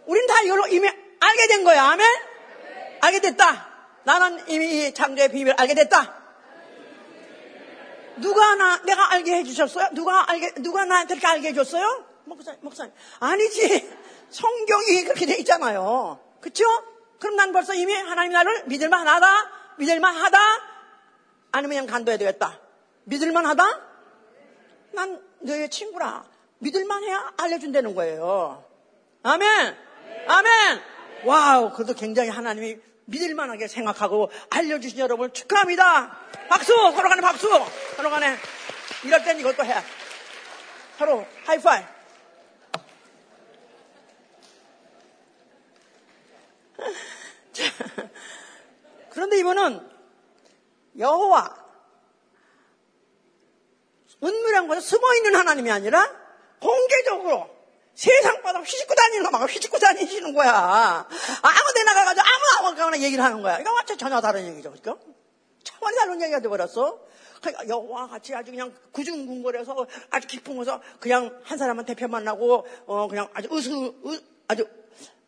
[0.06, 1.82] 우린 다 이걸로 이미 알게 된 거야.
[1.82, 2.06] 아멘?
[3.00, 3.68] 알게 됐다.
[4.04, 6.25] 나는 이미 이 창조의 비밀을 알게 됐다.
[8.18, 9.88] 누가 나, 내가 알게 해주셨어요?
[9.92, 12.04] 누가 알게, 누가 나한테 이렇게 알게 해줬어요?
[12.24, 12.92] 목사님, 목사님.
[13.20, 13.88] 아니지.
[14.30, 16.18] 성경이 그렇게 돼 있잖아요.
[16.40, 16.64] 그쵸?
[17.20, 19.26] 그럼 난 벌써 이미 하나님 나를 믿을만 하다?
[19.78, 20.38] 믿을만 하다?
[21.52, 22.60] 아니면 그냥 간도해야 되겠다.
[23.04, 23.80] 믿을만 하다?
[24.92, 26.24] 난 너의 친구라.
[26.58, 28.64] 믿을만 해야 알려준다는 거예요.
[29.22, 29.76] 아멘!
[30.28, 30.80] 아멘!
[31.24, 36.18] Wow, 그래도 굉장히 하나님이 믿을 만하게 생각하고 알려주신 여러분을 축하합니다.
[36.48, 36.72] 박수!
[36.74, 37.48] 서로 간에 박수!
[37.96, 38.36] 서로 간에
[39.04, 39.74] 이럴 땐 이것도 해.
[40.98, 41.84] 서로 high five.
[47.52, 47.62] 자,
[49.10, 49.88] 그런데 이번은
[50.98, 51.66] 여호와
[54.22, 56.10] 은밀한 곳에 숨어 있는 하나님이 아니라
[56.60, 57.55] 공개적으로
[57.96, 61.08] 세상 바닥 휘짓고 다니는 거 막 휘짓고 다니시는 거야.
[61.42, 63.58] 아무 데나 가가지고 아무 아무거나 얘기를 하는 거야.
[63.58, 64.70] 이거 완전 전혀 다른 얘기죠.
[64.72, 64.98] 그죠?
[65.64, 67.00] 차원이 다른 얘기가 돼버렸어.
[67.40, 73.08] 그러니까 여호와 같이 아주 그냥 구중궁궐에서 아주 깊은 곳에서 그냥 한 사람만 대표 만나고 어
[73.08, 74.66] 그냥 아주 으슬 으, 아주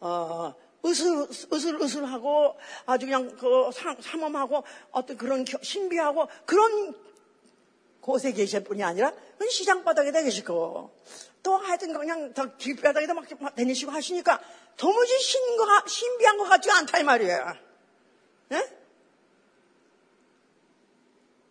[0.01, 0.55] 어
[0.85, 6.95] 으슬 으슬 으슬하고 아주 그냥 그 삼엄하고 어떤 그런 신비하고 그런
[8.01, 9.13] 곳에 계실 분이 아니라
[9.51, 10.91] 시장 바닥에다 계시고
[11.43, 14.41] 또 하여튼 그냥 더 길바닥에다 막 다니시고 하시니까
[14.77, 17.57] 도무지 신과 신비한 것 같지가 않다 이 말이에요.
[18.49, 18.79] 네?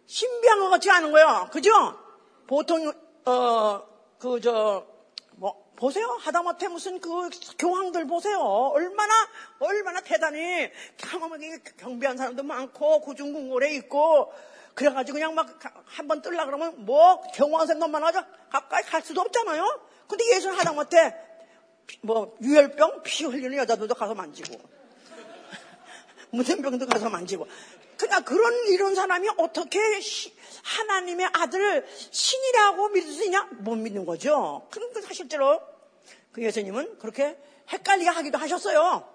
[0.06, 1.50] 신비한 것 같지 않은 거예요.
[1.52, 1.72] 그죠?
[2.48, 2.92] 보통
[3.26, 3.82] 어
[4.20, 4.86] 그 저
[5.40, 6.08] 뭐 보세요.
[6.22, 8.40] 하다못해 무슨 그 교황들 보세요.
[8.40, 9.14] 얼마나
[9.60, 14.34] 얼마나 대단히 경험하게 경비한 사람도 많고 고중궁궐에 있고
[14.78, 15.48] 그래가지고 그냥 막
[15.88, 19.82] 한 번 뜰라 그러면 뭐 경호원생 놈만 하자 가까이 갈 수도 없잖아요.
[20.08, 21.16] 근데 예수는 하다못해
[22.02, 24.60] 뭐 유혈병 피 흘리는 여자들도 가서 만지고
[26.32, 27.48] 무생병도 가서 만지고
[27.98, 29.80] 그냥 그런 이런 사람이 어떻게
[30.64, 33.48] 하나님의 아들을 신이라고 믿을 수 있냐?
[33.60, 34.68] 못 믿는 거죠.
[34.72, 35.60] 그런데 사실대로
[36.32, 37.38] 그 예수님은 그렇게
[37.70, 39.12] 헷갈리게 하기도 하셨어요.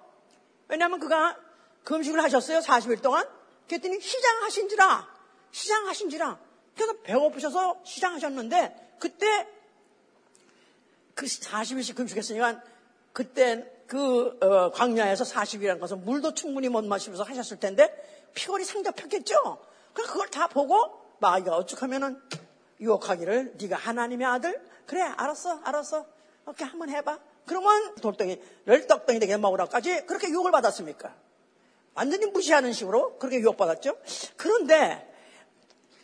[0.69, 1.39] 왜냐하면 그가
[1.85, 2.59] 금식을 하셨어요.
[2.59, 3.25] 40일 동안.
[3.69, 5.12] 그랬더니 시장하신지라
[5.53, 6.39] 시장하신지라
[6.75, 9.47] 그래서 배고프셔서 시장하셨는데 그때
[11.15, 12.63] 그 40일씩 금식했으니까
[13.13, 17.95] 그때 그 어, 광야에서 40일이라는 것은 물도 충분히 못 마시면서 하셨을 텐데
[18.35, 19.59] 피골이 상접했겠죠.
[19.93, 22.21] 그래서 그걸 다 보고 마귀가 어떡하면은
[22.81, 26.07] 유혹하기를 네가 하나님의 아들 그래 알았어 알았어
[26.47, 27.19] 이렇게 한번 해봐.
[27.47, 31.15] 그러면 돌덩이를 떡덩이 되게 먹으라까지 그렇게 유혹을 받았습니까?
[31.95, 33.97] 완전히 무시하는 식으로 그렇게 유혹받았죠.
[34.37, 35.12] 그런데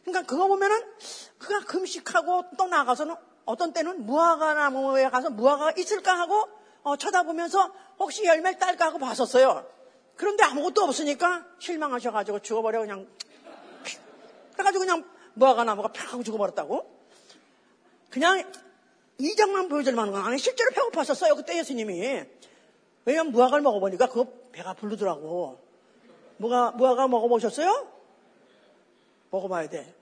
[0.09, 0.81] 그러니까 그거 보면은
[1.39, 6.49] 그가 금식하고 또 나가서는 어떤 때는 무화과 나무에 가서 무화과가 있을까 하고
[6.83, 9.67] 어, 쳐다보면서 혹시 열매를 딸까 하고 봤었어요.
[10.17, 13.07] 그런데 아무것도 없으니까 실망하셔가지고 죽어버려 그냥
[14.53, 16.99] 그래가지고 그냥 무화과 나무가 팍 하고 죽어버렸다고.
[18.11, 18.43] 그냥
[19.19, 22.25] 이장만 보여줄 만한 건 아니 실제로 배고팠었어요 그때 예수님이.
[23.05, 25.61] 왜냐면 무화과를 먹어보니까 그거 배가 부르더라고.
[26.39, 27.89] 무화, 무화과 먹어보셨어요?
[29.31, 29.98] 먹어봐야 돼.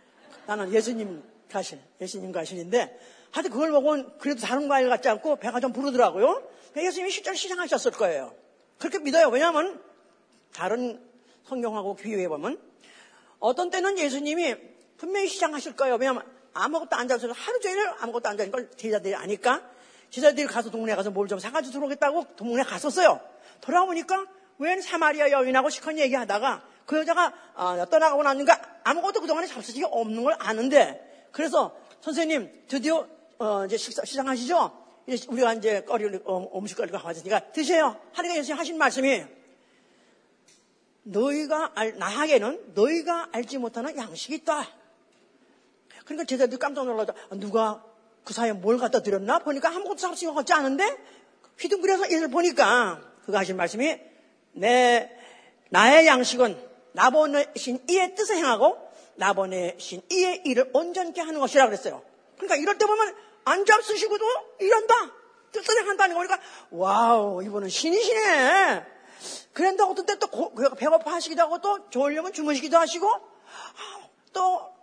[0.46, 2.98] 나는 예수님 가신, 예수님 가신인데,
[3.30, 6.42] 하여튼 그걸 먹으면 그래도 다른 과일 같지 않고 배가 좀 부르더라고요.
[6.76, 8.35] 예수님이 실제로 시장하셨을 거예요.
[8.78, 9.28] 그렇게 믿어요.
[9.28, 9.80] 왜냐하면
[10.54, 11.00] 다른
[11.44, 12.59] 성경하고 비교해 보면
[13.38, 14.56] 어떤 때는 예수님이
[14.96, 15.96] 분명히 시장하실 거예요.
[15.96, 16.22] 왜냐하면
[16.54, 19.62] 아무것도 안 잡아서 하루 종일 아무것도 안걸 제자들이 아니까
[20.11, 23.20] 제자들이 가서 동네에 가서 뭘 좀 사가지고 들어오겠다고 동네에 갔었어요.
[23.61, 24.24] 돌아오니까
[24.59, 30.37] 웬 사마리아 여인하고 시커니 얘기하다가 그 여자가 아, 떠나가고 나니까 아무것도 그동안에 잡수식이 없는 걸
[30.38, 33.07] 아는데 그래서 선생님 드디어
[33.38, 34.87] 어, 이제 식사, 시장하시죠?
[35.09, 38.01] 이제 우리가 이제 거리를 어, 음식 거리가 가졌으니까 드세요.
[38.12, 39.25] 하니까 예수님 하신 말씀이
[41.03, 44.66] 너희가 알, 나에게는 너희가 알지 못하는 양식이 있다.
[46.05, 47.85] 그러니까 제자들이 깜짝 놀라서 누가
[48.25, 49.40] 그 사이에 뭘 갖다 드렸나?
[49.40, 50.96] 보니까 아무것도 것 같지 않은데
[51.59, 53.99] 휘둥그려서 예를 보니까 그가 하신 말씀이
[54.53, 55.11] 내
[55.70, 56.65] 나의 양식은
[56.96, 58.78] 나보내신 이의 뜻을 행하고
[59.16, 62.02] 나보내신 이의 일을 온전케 하는 것이라 그랬어요.
[62.37, 64.24] 그러니까 이럴 때 보면 안 잡수시고도
[64.61, 64.94] 이런다.
[65.52, 68.85] 뜻을 행한다는 거니까 Wow 이분은 신이시네.
[69.52, 70.28] 그런데 어떤 때 또
[70.76, 73.11] 배고파 하시기도 하고 또 졸려면 주무시기도 하시고
[74.32, 74.74] 또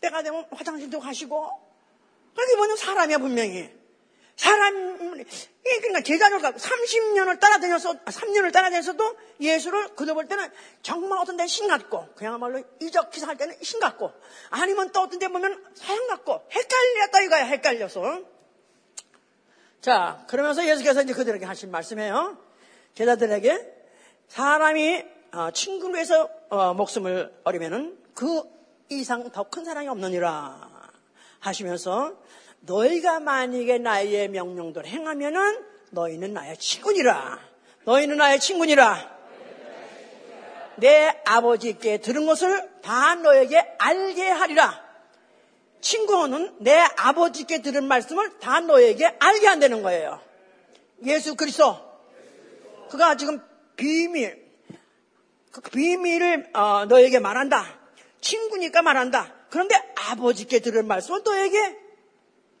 [0.00, 1.50] 때가 되면 화장실도 가시고
[2.34, 3.77] 그러니까 이분은 사람이야 분명히.
[4.38, 5.24] 사람,
[5.64, 10.48] 그러니까 제자를 30년을 따라다녀서, 3년을 따라다녀서도 예수를 그도 볼 때는
[10.80, 14.12] 정말 어떤 데 신같고, 그야말로 이적 기사할 때는 신같고,
[14.50, 18.22] 아니면 또 어떤 데 보면 사람 같고, 헷갈렸다 이거야, 헷갈려서.
[19.80, 22.38] 자, 그러면서 예수께서 이제 그들에게 하신 말씀이에요.
[22.94, 23.74] 제자들에게
[24.28, 28.42] 사람이 어, 친구를 위해서 어, 목숨을 어리면은 그
[28.88, 30.70] 이상 더 큰 사랑이 없느니라
[31.40, 32.16] 하시면서
[32.68, 37.40] 너희가 만약에 나의 명령대로 행하면은 너희는 나의 친구니라.
[37.84, 39.18] 너희는 나의 친구니라.
[40.76, 44.86] 내 아버지께 들은 것을 다 너에게 알게 하리라.
[45.80, 50.20] 친구는 내 아버지께 들은 말씀을 다 너에게 알게 한다는 거예요.
[51.06, 51.76] 예수 그리스도.
[52.90, 53.40] 그가 지금
[53.76, 54.44] 비밀,
[55.52, 57.64] 그 비밀을 어, 너에게 말한다.
[58.20, 59.32] 친구니까 말한다.
[59.50, 59.76] 그런데
[60.10, 61.87] 아버지께 들은 말씀은 너에게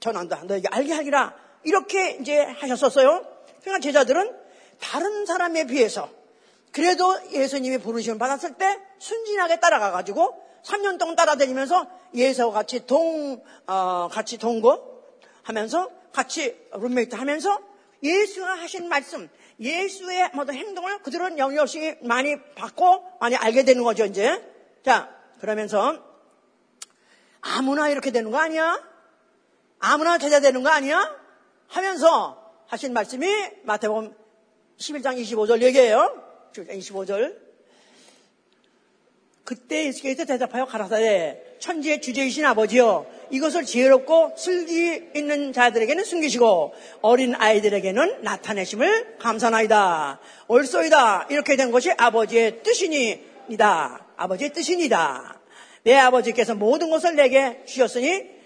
[0.00, 0.44] 전한다.
[0.44, 1.34] 너에게 알게 하리라.
[1.64, 3.24] 이렇게 이제 하셨었어요.
[3.60, 4.36] 그러니까 제자들은
[4.80, 6.08] 다른 사람에 비해서
[6.72, 14.38] 그래도 예수님이 부르심을 받았을 때 순진하게 따라가가지고 3년 동안 따라다니면서 예수와 같이 동, 어, 같이
[14.38, 14.80] 동거
[15.42, 17.58] 하면서 같이 룸메이트 하면서
[18.02, 19.28] 예수가 하신 말씀,
[19.60, 24.40] 예수의 모든 행동을 그들은 영역시 많이 받고 많이 알게 되는 거죠, 이제.
[24.84, 25.96] 자, 그러면서
[27.40, 28.80] 아무나 이렇게 되는 거 아니야?
[29.78, 31.14] 아무나 제자 되는 거 아니야?
[31.68, 33.26] 하면서 하신 말씀이
[33.62, 34.14] 마태복음
[34.78, 36.22] 11장 25절 얘기해요.
[36.52, 37.48] 25절.
[39.44, 48.22] 그때 예수께서 대답하여 가라사대 천지의 주제이신 아버지여 이것을 지혜롭고 슬기 있는 자들에게는 숨기시고 어린 아이들에게는
[48.22, 50.20] 나타내심을 감사나이다.
[50.48, 51.28] 옳소이다.
[51.30, 54.06] 이렇게 된 것이 아버지의 뜻이니이다.
[54.16, 55.40] 아버지의 뜻이니다.
[55.82, 58.37] 내 아버지께서 모든 것을 내게 주셨으니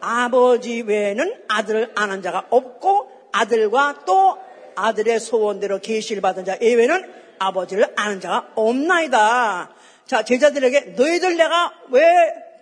[0.00, 4.38] 아버지 외에는 아들을 아는 자가 없고 아들과 또
[4.74, 9.70] 아들의 소원대로 계시를 받은 자 예외는 아버지를 아는 자가 없나이다.
[10.06, 12.04] 자, 제자들에게 너희들 내가 왜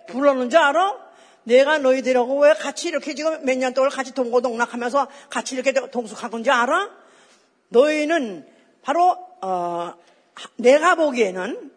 [0.07, 1.05] 불렀는지 알아?
[1.43, 6.49] 내가 너희들하고 왜 같이 이렇게 지금 몇 년 동안 같이 동고동락하면서 같이 이렇게 동숙한 건지
[6.49, 6.89] 알아?
[7.69, 8.47] 너희는
[8.81, 9.93] 바로 어,
[10.57, 11.71] 내가 보기에는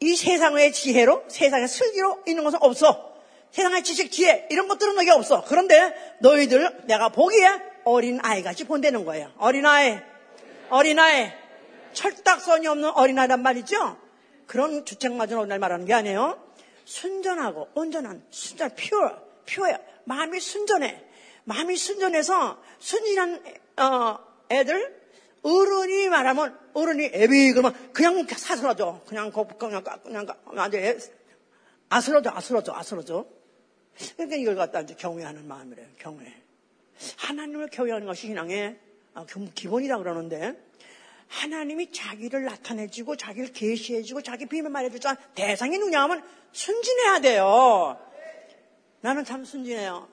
[0.00, 3.14] 이 세상의 지혜로 세상의 슬기로 있는 것은 없어.
[3.50, 5.44] 세상의 지식, 지혜 이런 것들은 너게 없어.
[5.46, 9.32] 그런데 너희들 내가 보기에 어린 아이같이 본다는 거예요.
[9.38, 9.98] 어린아이,
[10.70, 11.32] 어린아이,
[11.92, 13.96] 철딱선이 없는 어린아이란 말이죠.
[14.46, 16.42] 그런 주책맞은 어린아이 말하는 게 아니에요.
[16.84, 21.04] 순전하고 온전한, 순전, 퓨어, 퓨어, 마음이 순전해.
[21.44, 23.42] 마음이 순전해서 순진한
[23.78, 24.18] 어,
[24.50, 24.98] 애들
[25.42, 29.00] 어른이 말하면 어른이 애비 그러면 그냥 사스러져.
[29.06, 30.98] 그냥 그냥 그냥 완전
[31.88, 33.37] 아스러져 아스러져 아스러져.
[34.16, 35.86] 그러니까 이걸 갖다 이제 경외하는 마음이래요.
[35.98, 36.32] 경외.
[37.16, 38.78] 하나님을 경외하는 것이 신앙의
[39.14, 40.54] 아, 기본이라 그러는데
[41.28, 47.98] 하나님이 자기를 나타내주고 자기를 계시해주고 자기 비밀 말해주자 대상이 누냐 하면 순진해야 돼요.
[49.00, 50.08] 나는 참 순진해요.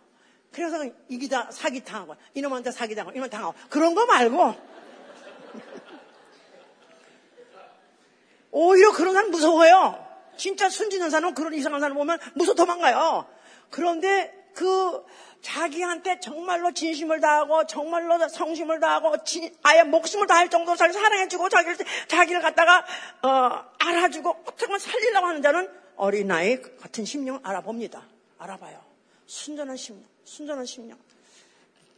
[0.52, 4.56] 그래서 이기다 사기 당하고 이놈한테 사기 당하고 이놈 당하고 그런 거 말고
[8.52, 10.06] 오히려 그런 사람 무서워요.
[10.38, 13.28] 진짜 순진한 사람은 그런 이상한 사람 보면 무서워 도망가요.
[13.70, 15.04] 그런데 그
[15.42, 21.78] 자기한테 정말로 진심을 다하고 정말로 성심을 다하고 진, 아예 목숨을 다할 정도로 자기를 사랑해주고 자기를
[22.08, 22.86] 자기를 갖다가
[23.22, 28.02] 어, 알아주고 정말 살리려고 하는 자는 어린 아이 같은 심령 알아봅니다.
[28.40, 28.82] 알아봐요.
[29.28, 30.98] 순전한 심령, 순전한 심령,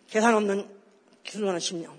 [0.09, 0.69] 계산 없는
[1.23, 1.95] 순전한 심령,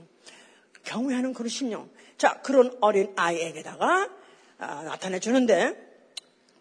[0.85, 1.89] 경외하는 그런 심령.
[2.19, 4.11] 자 그런 어린 아이에게다가
[4.59, 5.77] 아, 나타내 주는데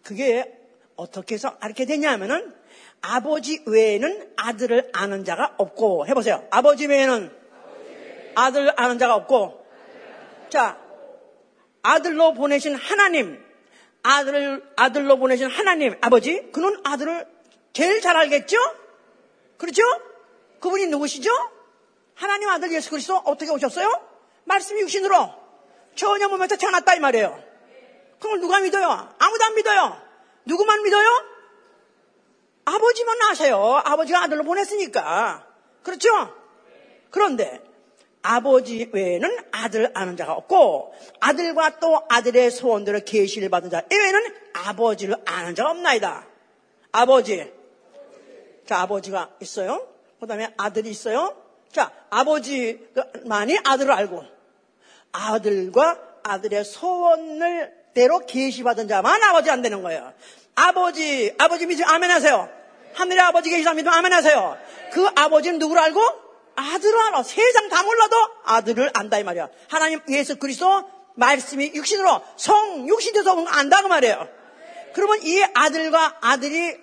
[0.02, 0.56] 그게
[0.96, 2.54] 어떻게 해서 알게 되냐면은
[3.00, 6.46] 아버지 외에는 아들을 아는 자가 없고 해보세요.
[6.50, 7.30] 아버지 외에는
[8.34, 9.66] 아들 아는 자가 없고
[10.50, 10.78] 자
[11.82, 13.42] 아들로 보내신 하나님
[14.02, 17.26] 아들을 아들로 보내신 하나님 아버지 그는 아들을
[17.72, 18.56] 제일 잘 알겠죠?
[19.56, 19.82] 그렇죠?
[20.60, 21.30] 그분이 누구시죠?
[22.14, 23.90] 하나님 아들 예수 그리스도 어떻게 오셨어요?
[24.44, 25.32] 말씀이 육신으로
[25.94, 27.42] 전혀 몸에서 태어났다 이 말이에요.
[28.20, 29.14] 그걸 누가 믿어요?
[29.18, 30.00] 아무도 안 믿어요.
[30.44, 31.08] 누구만 믿어요?
[32.68, 33.80] 아버지만 아세요.
[33.82, 35.46] 아버지가 아들로 보냈으니까.
[35.82, 36.08] 그렇죠?
[37.10, 37.62] 그런데
[38.20, 45.16] 아버지 외에는 아들 아는 자가 없고 아들과 또 아들의 소원들을 계시를 받은 자 외에는 아버지를
[45.24, 46.26] 아는 자가 없나이다.
[46.92, 47.50] 아버지.
[48.66, 49.88] 자, 아버지가 있어요.
[50.20, 51.34] 그 다음에 아들이 있어요.
[51.72, 54.24] 자, 아버지만이 아들을 알고
[55.12, 60.12] 아들과 아들의 소원을 대로 계시받은 자만 아버지 안 되는 거예요.
[60.54, 62.57] 아버지, 아버지 믿으면 아멘 하세요.
[62.98, 64.58] 하늘의 아버지 계시다 믿으면 아멘 하세요.
[64.92, 66.00] 그 아버지는 누구를 알고?
[66.56, 67.22] 아들을 알아.
[67.22, 69.48] 세상 다 몰라도 아들을 안다 이 말이야.
[69.68, 74.28] 하나님 예수 그리스도 말씀이 육신으로 성 육신 돼서 안다 그 말이에요.
[74.94, 76.76] 그러면 이 아들과 아들이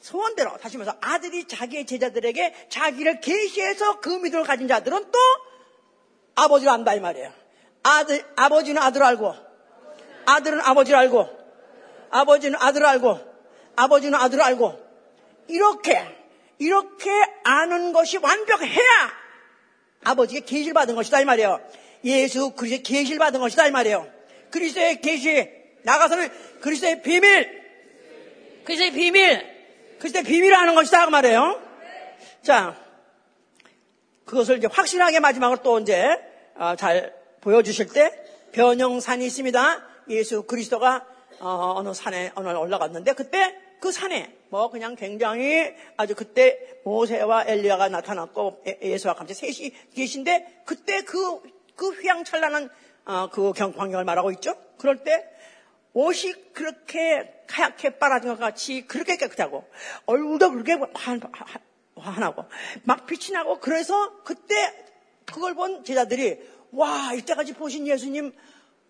[0.00, 5.18] 소원대로 다시 말해서 아들이 자기의 제자들에게 자기를 계시해서 그 믿음을 가진 자들은 또
[6.36, 7.32] 아버지를 안다 이 말이에요.
[7.82, 9.34] 아들 아버지는 아들을 알고
[10.26, 11.28] 아들은 아버지를 알고
[12.10, 13.18] 아버지는 아들을 알고
[13.74, 14.89] 아버지는 아들을 알고
[15.50, 16.16] 이렇게
[16.58, 17.10] 이렇게
[17.44, 19.20] 아는 것이 완벽해야
[20.04, 21.60] 아버지의 계시를 받은 것이다 이 말이에요.
[22.04, 24.06] 예수 그리스도의 계시를 받은 것이다 이 말이에요.
[24.50, 25.48] 그리스도의 계시
[25.82, 26.30] 나가서는
[26.60, 27.60] 그리스도의 비밀
[28.64, 31.62] 그리스도의 비밀 그리스도의 비밀을 아는 것이다 그 말이에요.
[32.42, 32.76] 자
[34.24, 36.06] 그것을 이제 확실하게 마지막으로 또 이제
[36.54, 38.12] 어, 잘 보여주실 때
[38.52, 39.86] 변형산이 있습니다.
[40.08, 41.06] 예수 그리스도가
[41.40, 47.44] 어, 느 산에 어느 날 올라갔는데 그때 그 산에 뭐 그냥 굉장히 아주 그때 모세와
[47.46, 51.40] 엘리야가 나타났고 예수와 같이 셋이 계신데 그때 그,
[51.76, 52.70] 그 휘황찬란한
[53.06, 54.54] 어, 그 광경을 말하고 있죠.
[54.78, 55.26] 그럴 때
[55.92, 59.64] 옷이 그렇게 하얗게 빨아진 것 같이 그렇게 깨끗하고
[60.06, 60.78] 얼굴도 그렇게
[61.96, 62.44] 환하고
[62.84, 64.54] 막 빛이 나고 그래서 그때
[65.24, 66.38] 그걸 본 제자들이
[66.72, 68.32] 와 이때까지 보신 예수님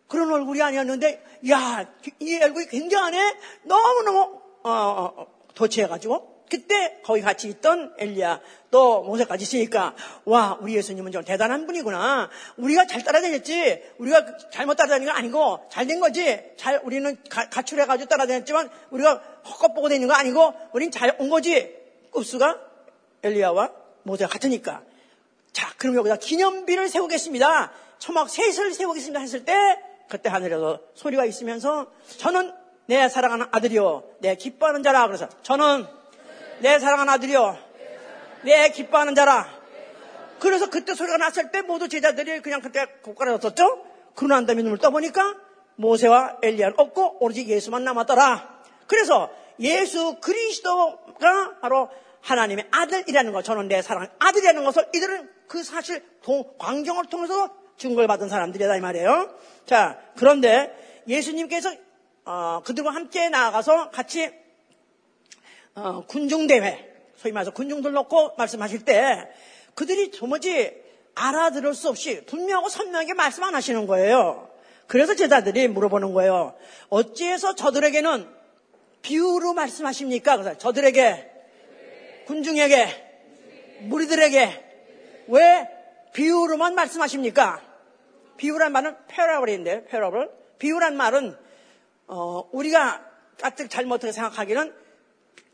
[0.08, 1.86] 그런 얼굴이 아니었는데 야
[2.20, 8.40] 이 얼굴이 굉장하네 너무너무 어, 어, 도취해가지고 그때 거기 같이 있던 엘리야
[8.72, 9.94] 또 모세까지 있으니까
[10.24, 12.28] 와 우리 예수님은 좀 대단한 분이구나.
[12.56, 13.82] 우리가 잘 따라다녔지.
[13.98, 16.40] 우리가 잘못 따라다닌 건 아니고 잘 된 거지.
[16.56, 21.72] 잘 우리는 가, 가출해가지고 따라다녔지만 우리가 헛것 보고 다니는 거 아니고 우린 잘 온 거지.
[22.10, 22.58] 급수가
[23.22, 23.70] 엘리야와
[24.02, 24.82] 모세가 같으니까.
[25.52, 27.70] 자 그럼 여기다 기념비를 세우겠습니다.
[28.00, 29.54] 초막 셋을 세우겠습니다 했을 때
[30.08, 31.86] 그때 하늘에서 소리가 있으면서
[32.18, 32.52] 저는
[32.90, 34.02] 내 사랑하는 아들이요.
[34.18, 35.06] 내 기뻐하는 자라.
[35.06, 35.86] 그래서 저는
[36.58, 37.56] 내 사랑하는 아들이요.
[38.42, 39.46] 내 기뻐하는 자라.
[40.40, 43.84] 그래서 그때 소리가 났을 때 모두 제자들이 그냥 그때 고가라졌었죠
[44.16, 45.36] 그러고 난 다음에 눈을 떠보니까
[45.76, 48.60] 모세와 엘리야는 없고 오로지 예수만 남았더라.
[48.88, 49.30] 그래서
[49.60, 51.90] 예수 그리스도가 바로
[52.22, 56.02] 하나님의 아들이라는 것, 저는 내 사랑 아들이라는 것을 이들은 그 사실
[56.58, 59.32] 광경을 통해서 증거를 받은 사람들이다 이 말이에요.
[59.64, 60.74] 자, 그런데
[61.06, 61.72] 예수님께서
[62.30, 64.30] 어, 그들과 함께 나아가서 같이
[65.74, 69.28] 어, 군중대회, 소위 말해서 군중들 놓고 말씀하실 때
[69.74, 70.80] 그들이 도무지
[71.16, 74.48] 알아들을 수 없이 분명하고 선명하게 말씀 안 하시는 거예요.
[74.86, 76.54] 그래서 제자들이 물어보는 거예요.
[76.88, 78.28] 어찌해서 저들에게는
[79.02, 80.36] 비유로 말씀하십니까?
[80.36, 81.30] 그래서 저들에게,
[82.26, 85.68] 군중에게, 무리들에게 왜
[86.12, 87.60] 비유로만 말씀하십니까?
[88.36, 90.30] 비유란 말은 패러블인데, 패러블.
[90.58, 91.49] 비유란 말은
[92.12, 93.04] 어, 우리가
[93.40, 94.74] 까뜩 잘못하게 생각하기는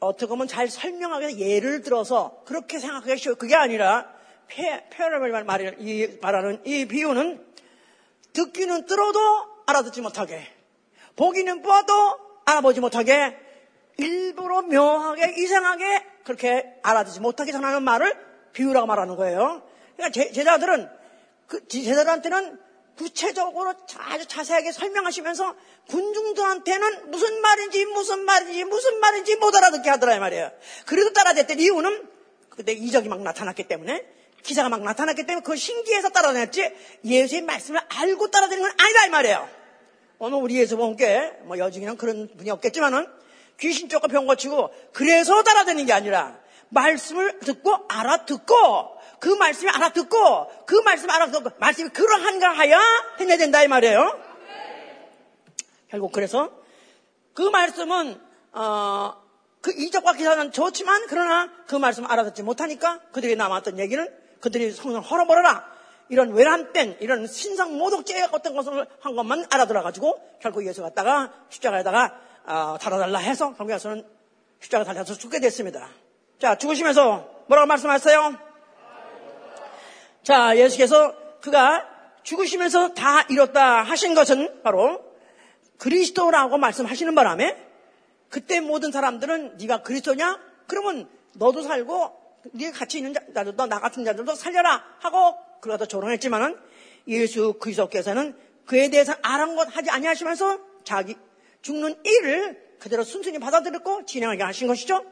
[0.00, 3.34] 어떻게 보면 잘 설명하기 예를 들어서 그렇게 생각하기 쉬워.
[3.34, 4.10] 그게 아니라
[4.48, 7.44] 페어라벨 말이 이 말하는 이 비유는
[8.32, 9.20] 듣기는 들어도
[9.66, 10.46] 알아듣지 못하게
[11.14, 11.92] 보기는 보아도
[12.46, 13.36] 알아보지 못하게
[13.98, 18.14] 일부러 묘하게 이상하게 그렇게 알아듣지 못하게 전하는 말을
[18.52, 19.62] 비유라고 말하는 거예요.
[19.96, 20.88] 그러니까 제, 제자들은
[21.48, 22.65] 그 제자들한테는
[22.96, 25.54] 구체적으로 아주 자세하게 설명하시면서
[25.88, 30.50] 군중들한테는 무슨 말인지 무슨 말인지 무슨 말인지 못 알아듣게 하더라 이 말이에요.
[30.86, 32.08] 그래도 따라댔던 이유는
[32.50, 34.04] 그때 이적이 막 나타났기 때문에
[34.42, 36.72] 기사가 막 나타났기 때문에 그걸 신기해서 따라다녔지
[37.04, 39.48] 예수의 말씀을 알고 따라다니는 건 아니다 이 말이에요.
[40.18, 43.06] 오늘 우리 예수 본께 뭐 여중에는 그런 분이 없겠지만은
[43.60, 46.38] 귀신 쫓고 병 고치고 그래서 따라다니는 게 아니라
[46.70, 52.78] 말씀을 듣고 알아듣고 그 말씀이 알아듣고 그 말씀 알아듣고 말씀이 그러한가 하여
[53.18, 54.18] 해내야 된다 이 말이에요.
[55.88, 56.50] 결국 그래서
[57.34, 58.20] 그 말씀은
[58.52, 59.14] 어,
[59.60, 64.08] 그 이적과 기사는 좋지만 그러나 그 말씀을 알아듣지 못하니까 그들이 남았던 얘기는
[64.40, 65.66] 그들이 성을 헐어버려라
[66.08, 72.14] 이런 외람된 이런 신상 모독죄 어떤 것을 한 것만 알아들어가지고 결국 예수 갔다가 십자가에다가
[72.44, 74.06] 어, 달아달라 해서 결국 에서는
[74.60, 75.88] 십자가 달려서 죽게 됐습니다.
[76.38, 78.45] 자 죽으시면서 뭐라고 말씀하셨어요?
[80.26, 81.86] 자, 예수께서 그가
[82.24, 85.04] 죽으시면서 다 이뤘다 하신 것은 바로
[85.78, 87.56] 그리스도라고 말씀하시는 바람에
[88.28, 90.40] 그때 모든 사람들은 네가 그리스도냐?
[90.66, 96.58] 그러면 너도 살고 네가 같이 있는 자들도 나 같은 자들도 살려라 하고 그러다 조롱했지만은
[97.06, 101.14] 예수 그리스도께서는 그에 대해서 아랑곳하지 아니하시면서 자기
[101.62, 105.04] 죽는 일을 그대로 순순히 받아들였고 진행하게 하신 것이죠.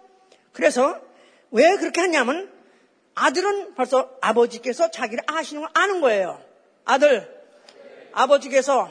[0.52, 1.00] 그래서
[1.52, 2.52] 왜 그렇게 했냐면
[3.14, 6.42] 아들은 벌써 아버지께서 자기를 아시는 걸 아는 거예요.
[6.84, 7.28] 아들,
[8.12, 8.90] 아버지께서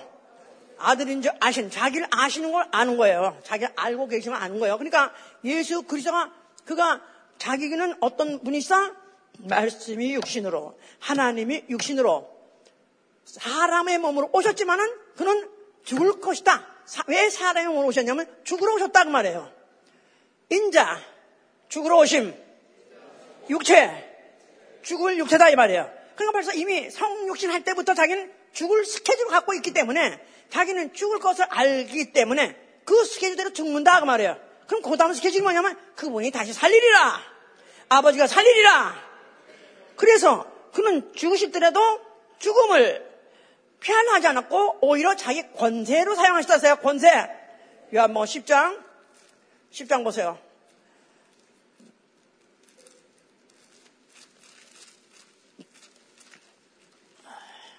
[0.78, 3.40] 아들인 줄 아신, 자기를 아시는 걸 아는 거예요.
[3.44, 4.78] 자기를 알고 계시면 아는 거예요.
[4.78, 5.14] 그러니까
[5.44, 6.32] 예수 그리스도가
[6.66, 7.02] 그가
[7.38, 8.94] 자기는 어떤 분이사
[9.40, 12.30] 말씀이 육신으로 하나님이 육신으로
[13.26, 15.50] 사람의 몸으로 오셨지만은 그는
[15.84, 16.66] 죽을 것이다.
[17.08, 19.52] 왜 사람의 몸으로 오셨냐면 죽으러 오셨다 그 말이에요.
[20.50, 21.00] 인자
[21.70, 22.34] 죽으러 오심
[23.50, 24.13] 육체
[24.84, 25.90] 죽을 육체다 이 말이에요.
[26.16, 30.20] 그러니까 벌써 이미 성육신 할 때부터 자기는 죽을 스케줄을 갖고 있기 때문에
[30.50, 32.56] 자기는 죽을 것을 알기 때문에
[32.86, 34.38] 그 스케줄대로 죽는다 그 말이에요.
[34.68, 37.20] 그럼 그 다음 스케줄이 뭐냐면 그분이 다시 살리리라.
[37.90, 38.96] 아버지가 살리리라.
[39.96, 41.80] 그래서 그는 죽으실더라도
[42.40, 43.14] 죽음을
[43.80, 47.10] 피하지 않았고 오히려 자기 권세로 사용하셨다어요 권세.
[47.94, 48.82] 요한뭐 10장
[49.72, 50.40] 10장 보세요.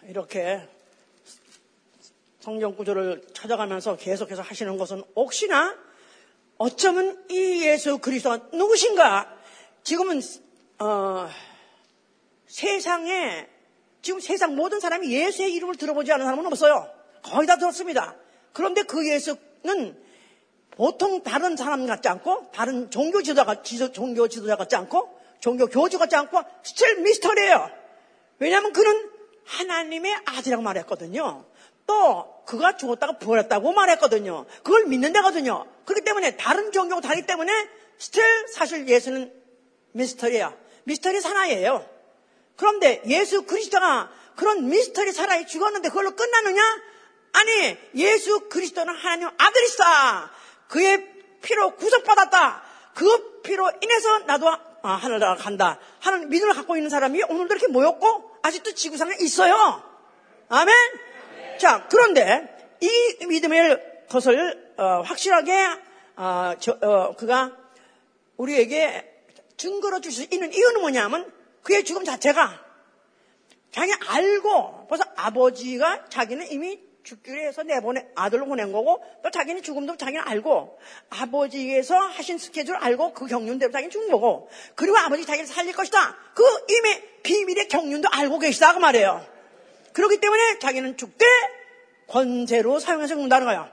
[0.08, 0.68] 이렇게
[2.40, 5.74] 성경 구조를 찾아가면서 계속해서 하시는 것은 혹시나
[6.58, 9.34] 어쩌면 이 예수 그리스도가 누구신가?
[9.82, 10.20] 지금은
[10.78, 11.28] 어,
[12.46, 13.48] 세상에
[14.02, 16.90] 지금 세상 모든 사람이 예수의 이름을 들어보지 않은 사람은 없어요.
[17.22, 18.14] 거의 다 들었습니다.
[18.52, 20.04] 그런데 그 예수는
[20.72, 26.14] 보통 다른 사람 같지 않고 다른 종교 지도자, 종교 지도자 같지 않고 종교 교주 같지
[26.16, 27.70] 않고 still 미스터리예요.
[28.38, 29.13] 왜냐하면 그는
[29.46, 31.44] 하나님의 아들이라고 말했거든요.
[31.86, 34.46] 또 그가 죽었다가 부활했다고 말했거든요.
[34.62, 35.66] 그걸 믿는 데거든요.
[35.84, 37.52] 그렇기 때문에 다른 종교가 다르기 때문에
[37.98, 39.32] Still 사실 예수는
[39.92, 40.54] 미스터리야.
[40.84, 41.88] 미스터리 사나이예요.
[42.56, 46.62] 그런데 예수 그리스도가 그런 미스터리 사나이 죽었는데 그걸로 끝나느냐?
[47.32, 50.30] 아니 예수 그리스도는 하나님 아들이다.
[50.68, 52.62] 그의 피로 구속받았다.
[52.94, 55.78] 그 피로 인해서 나도 아, 하늘나라 간다.
[56.00, 59.82] 하는 믿음을 갖고 있는 사람이 오늘도 이렇게 모였고 아직도 지구상에 있어요.
[60.50, 60.74] 아멘?
[61.58, 65.52] 자, 그런데 이 믿음의 것을 어, 확실하게
[66.16, 67.56] 어, 저, 어, 그가
[68.36, 69.10] 우리에게
[69.56, 71.32] 증거로 줄 수 있는 이유는 뭐냐면
[71.62, 72.62] 그의 죽음 자체가
[73.70, 79.96] 자기 알고 벌써 아버지가 자기는 이미 죽기로 해서 내보내 아들로 보낸 거고 또 자기는 죽음도
[79.96, 80.78] 자기는 알고
[81.10, 86.16] 아버지에서 하신 스케줄 알고 그 경륜대로 자기는 죽은 거고 그리고 아버지 자기를 살릴 것이다.
[86.34, 88.72] 그 이미 비밀의 경륜도 알고 계시다.
[88.72, 89.24] 그 말이에요.
[89.92, 91.26] 그렇기 때문에 자기는 죽되
[92.08, 93.70] 권세로 사용해서 죽는다는 거야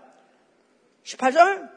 [1.06, 1.70] 18절.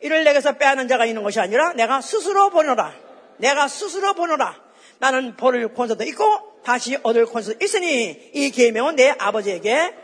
[0.00, 2.94] 이를 내게서 빼앗는 자가 있는 것이 아니라 내가 스스로 보노라.
[3.38, 4.62] 내가 스스로 보노라.
[4.98, 10.03] 나는 벌을 권세도 있고 다시 얻을 권세도 있으니 이 계명은 내 아버지에게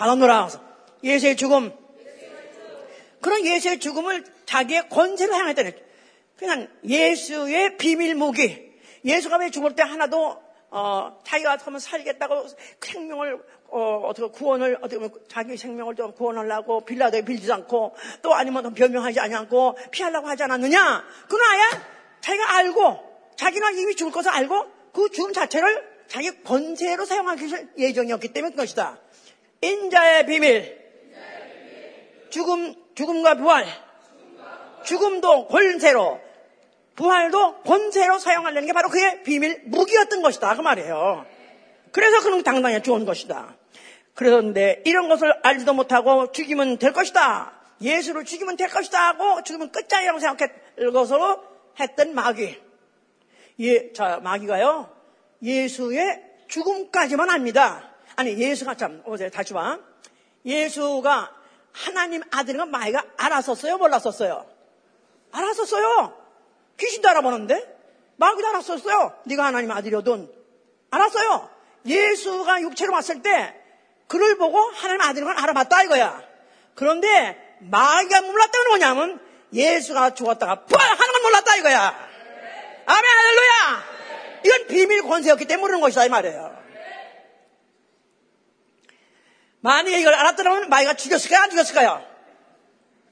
[0.00, 0.48] 받아노라.
[1.04, 1.72] 예수의 죽음.
[3.20, 5.72] 그런 예수의 죽음을 자기의 권세로 사용했다는
[6.38, 8.72] 그냥 예수의 비밀 무기.
[9.04, 12.46] 예수가 왜 죽을 때 하나도 어, 자기가 하면 살겠다고
[12.80, 19.20] 생명을 어, 어떻게 구원을 어떻게 자기 생명을 좀 구원하려고 빌라도에 빌지도 않고 또 아니면 변명하지
[19.20, 21.04] 않고 피하려고 하지 않았느냐?
[21.28, 21.60] 그건 아예
[22.22, 22.98] 자기가 알고
[23.36, 27.44] 자기는 이미 죽을 것을 알고 그 죽음 자체를 자기 권세로 사용하기
[27.76, 28.98] 예정이었기 때문에 그것이다.
[29.60, 30.78] 인자의 비밀.
[32.30, 33.66] 죽음, 죽음과 부활.
[34.84, 36.20] 죽음도 권세로,
[36.96, 40.54] 부활도 권세로 사용하려는 게 바로 그의 비밀 무기였던 것이다.
[40.54, 41.26] 그 말이에요.
[41.92, 43.56] 그래서 그는 당당히 죽은 것이다.
[44.14, 47.52] 그런데 이런 것을 알지도 못하고 죽이면 될 것이다.
[47.80, 50.50] 예수를 죽이면 될 것이다 하고 죽이면 끝장이라고 생각했
[50.92, 51.42] 것으로
[51.78, 52.60] 했던 마귀.
[53.60, 54.94] 예, 자, 마귀가요,
[55.42, 57.89] 예수의 죽음까지만 합니다.
[58.20, 59.78] 아니 예수가 참 어제 다시 봐.
[60.44, 61.32] 예수가
[61.72, 63.78] 하나님 아들인 건 마이가 알았었어요?
[63.78, 64.44] 몰랐었어요?
[65.32, 66.14] 알았었어요.
[66.78, 67.78] 귀신도 알아보는데
[68.16, 69.14] 마귀도 알았었어요.
[69.24, 70.30] 네가 하나님 아들이거든.
[70.90, 71.48] 알았어요.
[71.86, 73.54] 예수가 육체로 왔을 때
[74.06, 76.22] 그를 보고 하나님 아들인 걸 알아봤다 이거야.
[76.74, 79.20] 그런데 마귀가 몰랐다는 뭐냐면
[79.54, 82.08] 예수가 죽었다가 부활하는 걸 몰랐다 이거야.
[82.84, 83.84] 아멘 할렐루야.
[84.44, 86.59] 이건 비밀 권세였기 때문에 모르는 것이다 이 말이에요.
[89.60, 91.42] 만약에 이걸 알았더라면 마이가 죽였을까요?
[91.42, 92.04] 안 죽였을까요?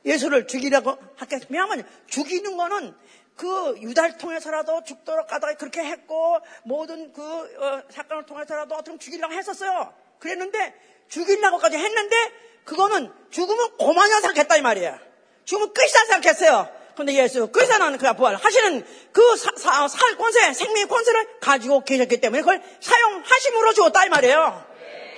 [0.05, 2.95] 예수를 죽이려고 했겠, 왜냐하면 죽이는 거는
[3.37, 9.95] 그 유다를 통해서라도 죽도록 가다가 그렇게 했고 모든 그 어, 사건을 통해서라도 어떻게 죽이려고 했었어요.
[10.19, 10.75] 그랬는데
[11.09, 12.17] 죽이려고까지 했는데
[12.65, 14.99] 그거는 죽으면 고만이나 생각했다 이 말이야.
[15.45, 16.69] 죽으면 끝이다 생각했어요.
[16.97, 22.41] 근데 예수 그리스도는 그가 부활하시는 그 사, 사, 살 권세, 생명의 권세를 가지고 계셨기 때문에
[22.41, 24.65] 그걸 사용하심으로 주었다 이 말이에요.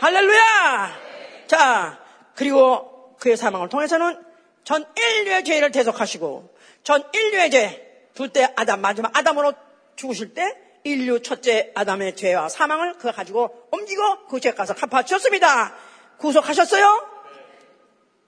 [0.01, 1.10] 할렐루야!
[1.51, 1.99] 자,
[2.37, 4.25] 그리고 그의 사망을 통해서는
[4.63, 9.53] 전 인류의 죄를 대속하시고 전 인류의 죄, 둘째 아담, 마지막 아담으로
[9.97, 15.75] 죽으실 때 인류 첫째 아담의 죄와 사망을 그가 가지고 옮기고 그 죄 가서 갚아주셨습니다.
[16.19, 17.09] 구속하셨어요?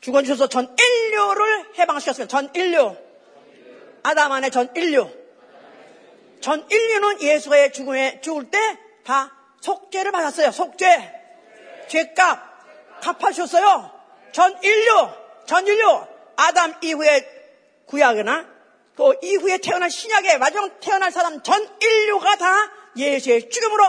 [0.00, 2.28] 죽어주셔서 전 인류를 해방시켰습니다.
[2.28, 2.96] 전 인류.
[4.02, 5.08] 아담 안에 전 인류.
[6.40, 8.58] 전 인류는 예수의 죽음에 죽을 때
[9.04, 10.50] 다 속죄를 받았어요.
[10.50, 11.12] 속죄.
[11.88, 12.51] 죄값
[13.02, 13.90] 갚아주셨어요.
[14.32, 15.08] 전 인류.
[15.46, 16.06] 전 인류.
[16.36, 18.46] 아담 이후에 구약이나
[18.96, 23.84] 또 이후에 태어날 신약에 마지막 태어날 사람 전 인류가 다 예수의 죽음으로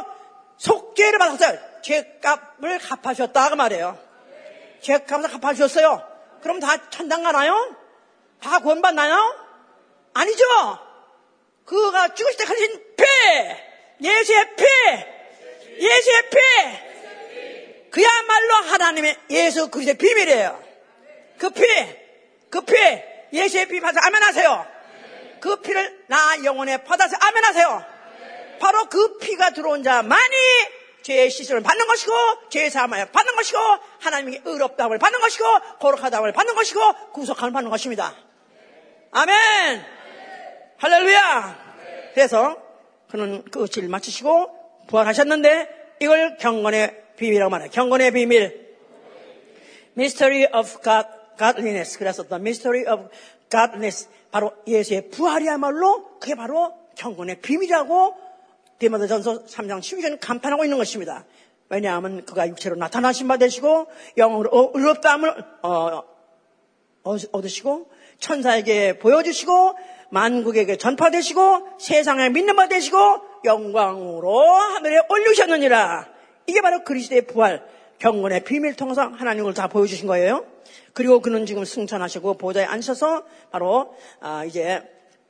[0.58, 1.60] 속죄를 받았어요.
[1.82, 3.98] 죄값을 갚아주셨다 그 말이에요.
[4.82, 6.02] 죄값을 갚아주셨어요.
[6.42, 7.76] 그럼 다 천당 가나요?
[8.42, 9.36] 다 구원받나요?
[10.14, 10.44] 아니죠.
[11.66, 14.64] 그가 죽으실 때 흘린 피, 예수의 피,
[15.80, 16.93] 예수의 피,
[17.94, 20.64] 그야말로 하나님의 예수 그리스도의 비밀이에요.
[21.38, 21.62] 그 피,
[22.50, 22.74] 그 피,
[23.32, 24.66] 예수의 피 받아서 아멘하세요.
[25.40, 27.86] 그 피를 나 영혼에 받아서 아멘하세요.
[28.60, 30.36] 바로 그 피가 들어온 자만이
[31.04, 32.14] 죄의 시선을 받는 것이고
[32.50, 33.60] 죄의 사함을 받는 것이고
[34.00, 35.46] 하나님께 의롭다함을 받는 것이고
[35.80, 38.16] 거룩하다함을 받는 것이고 구속함을 받는 것입니다.
[39.12, 39.86] 아멘.
[40.78, 42.12] 할렐루야!
[42.16, 42.58] 그래서
[43.12, 47.70] 그는 그 의치를 마치시고 부활하셨는데 이걸 경건의 비밀이라고 말해요.
[47.72, 48.64] 경건의 비밀.
[49.98, 51.08] Mystery of God,
[51.38, 51.98] Godliness.
[51.98, 53.10] 그래서 The Mystery of
[53.50, 54.10] Godliness.
[54.32, 58.16] 바로 예수의 부활이야말로 그게 바로 경건의 비밀이라고
[58.80, 61.26] 디모데 전서 3장 12절 감탄하고 있는 것입니다.
[61.70, 63.88] 왜냐하면 그가 육체로 나타나신 바 되시고
[64.18, 66.04] 영으로 의롭다함을 어,
[67.04, 67.90] 얻으시고
[68.20, 69.76] 천사에게 보여주시고
[70.10, 72.98] 만국에게 전파되시고 세상에 믿는 바 되시고
[73.46, 76.13] 영광으로 하늘에 올리셨느니라.
[76.48, 77.66] 이게 바로 그리스도의 부활,
[78.00, 80.46] 경건의 비밀 통해서 하나님을 다 보여주신 거예요.
[80.94, 84.82] 그리고 그는 지금 승천하시고 보좌에 앉으셔서 바로 아, 이제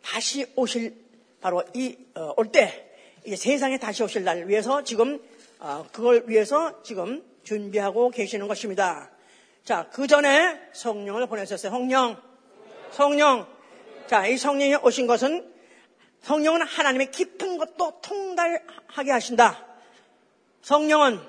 [0.04, 0.96] 다시 오실
[1.42, 1.98] 바로 이
[2.38, 2.90] 올때
[3.28, 5.22] 어, 세상에 다시 오실 날 위해서 지금
[5.60, 9.10] 어, 그걸 위해서 지금 준비하고 계시는 것입니다.
[9.64, 11.72] 자, 그 전에 성령을 보내셨어요.
[11.72, 12.18] 성령,
[12.92, 13.48] 성령.
[14.08, 15.54] 자, 이 성령이 오신 것은
[16.22, 19.73] 성령은 하나님의 깊은 것도 통달하게 하신다.
[20.64, 21.20] 성령은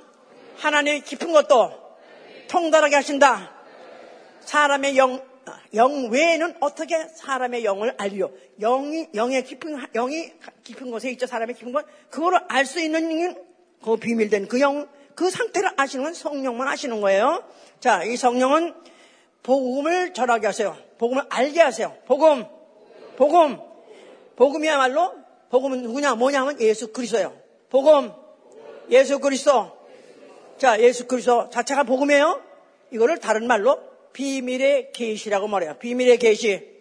[0.58, 1.72] 하나님의 깊은 것도
[2.48, 3.52] 통달하게 하신다.
[4.40, 5.20] 사람의 영,
[5.74, 8.30] 영 외에는 어떻게 사람의 영을 알려?
[8.60, 10.32] 영이, 영의 깊은, 영이
[10.62, 11.26] 깊은 곳에 있죠.
[11.26, 11.84] 사람의 깊은 곳.
[12.10, 13.34] 그거를 알 수 있는
[13.82, 17.42] 그 비밀된 그 영, 그 상태를 아시는 건 성령만 아시는 거예요.
[17.80, 18.72] 자, 이 성령은
[19.42, 20.76] 복음을 전하게 하세요.
[20.98, 21.94] 복음을 알게 하세요.
[22.06, 22.44] 복음.
[23.16, 23.58] 복음.
[24.36, 25.12] 복음이야말로
[25.50, 27.34] 복음은 누구냐 뭐냐면 예수 그리스도예요.
[27.68, 28.23] 복음.
[28.90, 29.72] 예수 그리스도.
[30.58, 32.42] 자, 예수 그리스도 자체가 복음이에요.
[32.90, 33.80] 이거를 다른 말로
[34.12, 35.76] 비밀의 계시라고 말해요.
[35.78, 36.74] 비밀의 계시.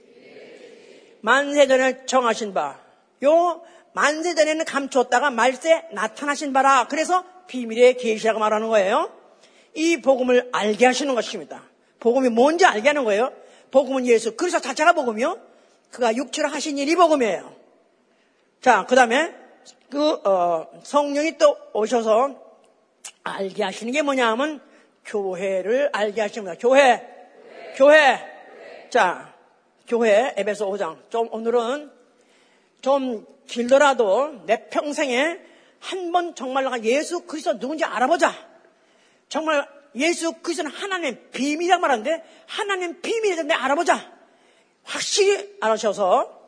[1.21, 2.79] 만세 전에 정하신 바.
[3.23, 3.61] 요
[3.93, 6.87] 만세 전에는 감추었다가 말세 나타나신 바라.
[6.87, 9.11] 그래서 비밀의 계시라고 말하는 거예요.
[9.75, 11.63] 이 복음을 알게 하시는 것입니다.
[11.99, 13.31] 복음이 뭔지 알게 하는 거예요.
[13.71, 15.39] 복음은 예수 그리스도 자체가 복음이요.
[15.89, 17.55] 그가 육체로 하신 일이 복음이에요.
[18.61, 19.42] 자, 그 다음에
[19.89, 22.35] 그 어, 성령이 또 오셔서
[23.23, 24.61] 알게 하시는 게 뭐냐 하면
[25.05, 26.61] 교회를 알게 하시는 겁니다.
[26.61, 27.07] 교회.
[27.75, 28.19] 교회.
[28.89, 29.33] 자,
[29.87, 31.09] 교회 에베소 5장.
[31.09, 31.91] 좀 오늘은
[32.81, 35.39] 좀 길더라도 내 평생에
[35.79, 38.31] 한 번 정말 로 예수 그리스도 누군지 알아보자.
[39.27, 43.99] 정말 예수 그리스도는 하나님 비밀이라고 말하는데 하나님 비밀을 내 알아보자.
[44.83, 46.41] 확실히 알아셔서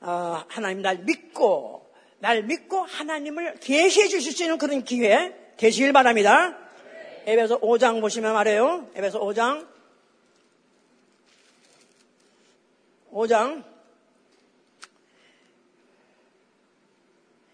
[0.00, 1.81] 어, 하나님 날 믿고
[2.22, 6.56] 날 믿고 하나님을 계시해 주실 수 있는 그런 기회 되시길 바랍니다.
[7.26, 8.88] 에베소 5장 보시면 말해요.
[8.94, 9.66] 에베소 5장
[13.12, 13.64] 5장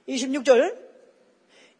[0.06, 0.87] 26절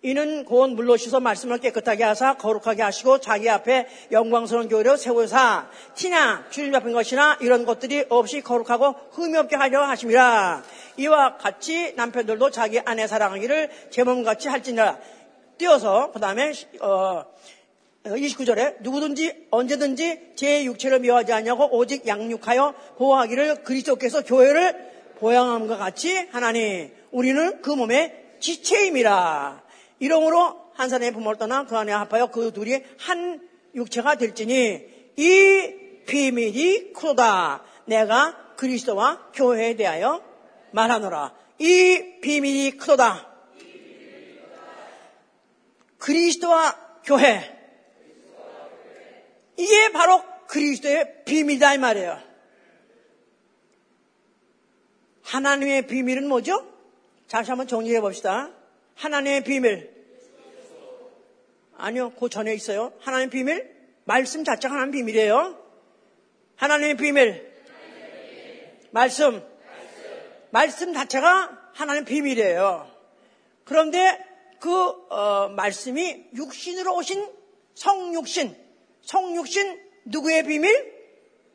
[0.03, 5.69] 이는 곧 물로 씻어 말씀을 깨끗하게 하사 거룩하게 하시고 자기 앞에 영광스러운 교회로 세우사.
[5.97, 10.63] 티나 주님 잡힌 것이나 이런 것들이 없이 거룩하고 흠이 없게 하려 하심이라
[10.99, 14.99] 이와 같이 남편들도 자기 아내 사랑하기를 제 몸같이 할지니라.
[15.59, 17.25] 띄어서 그 다음에 어,
[18.05, 24.77] 29절에 누구든지 언제든지 제 육체를 미워하지 않냐고 오직 양육하여 보호하기를 그리스도께서 교회를
[25.19, 29.68] 보양함과 같이 하나니 우리는 그 몸의 지체임이라
[29.99, 33.41] 이러므로 한 사람의 부모를 떠나 그 안에 합하여 그 둘이 한
[33.75, 35.75] 육체가 될지니 이
[36.07, 37.65] 비밀이 크다.
[37.87, 40.23] 내가 그리스도와 교회에 대하여
[40.73, 41.35] 말하노라.
[41.59, 43.27] 이 비밀이 크다.
[45.99, 47.57] 그리스도와 교회.
[49.57, 52.21] 이게 바로 그리스도의 비밀이다 이 말이에요.
[55.25, 56.67] 하나님의 비밀은 뭐죠?
[57.29, 58.51] 다시 한번 정리해 봅시다.
[58.99, 59.91] 하나님의 비밀.
[61.77, 62.93] 아니요, 그 전에 있어요.
[63.01, 63.77] 하나님의 비밀?
[64.05, 65.57] 말씀 자체가 하나님의 비밀이에요.
[66.57, 67.53] 하나님의 비밀.
[68.91, 69.43] 말씀.
[70.51, 72.91] 말씀 자체가 하나님의 비밀이에요.
[73.63, 74.19] 그런데
[74.59, 77.31] 그 어, 말씀이 육신으로 오신
[77.75, 78.57] 성육신,
[79.03, 80.99] 성육신 누구의 비밀?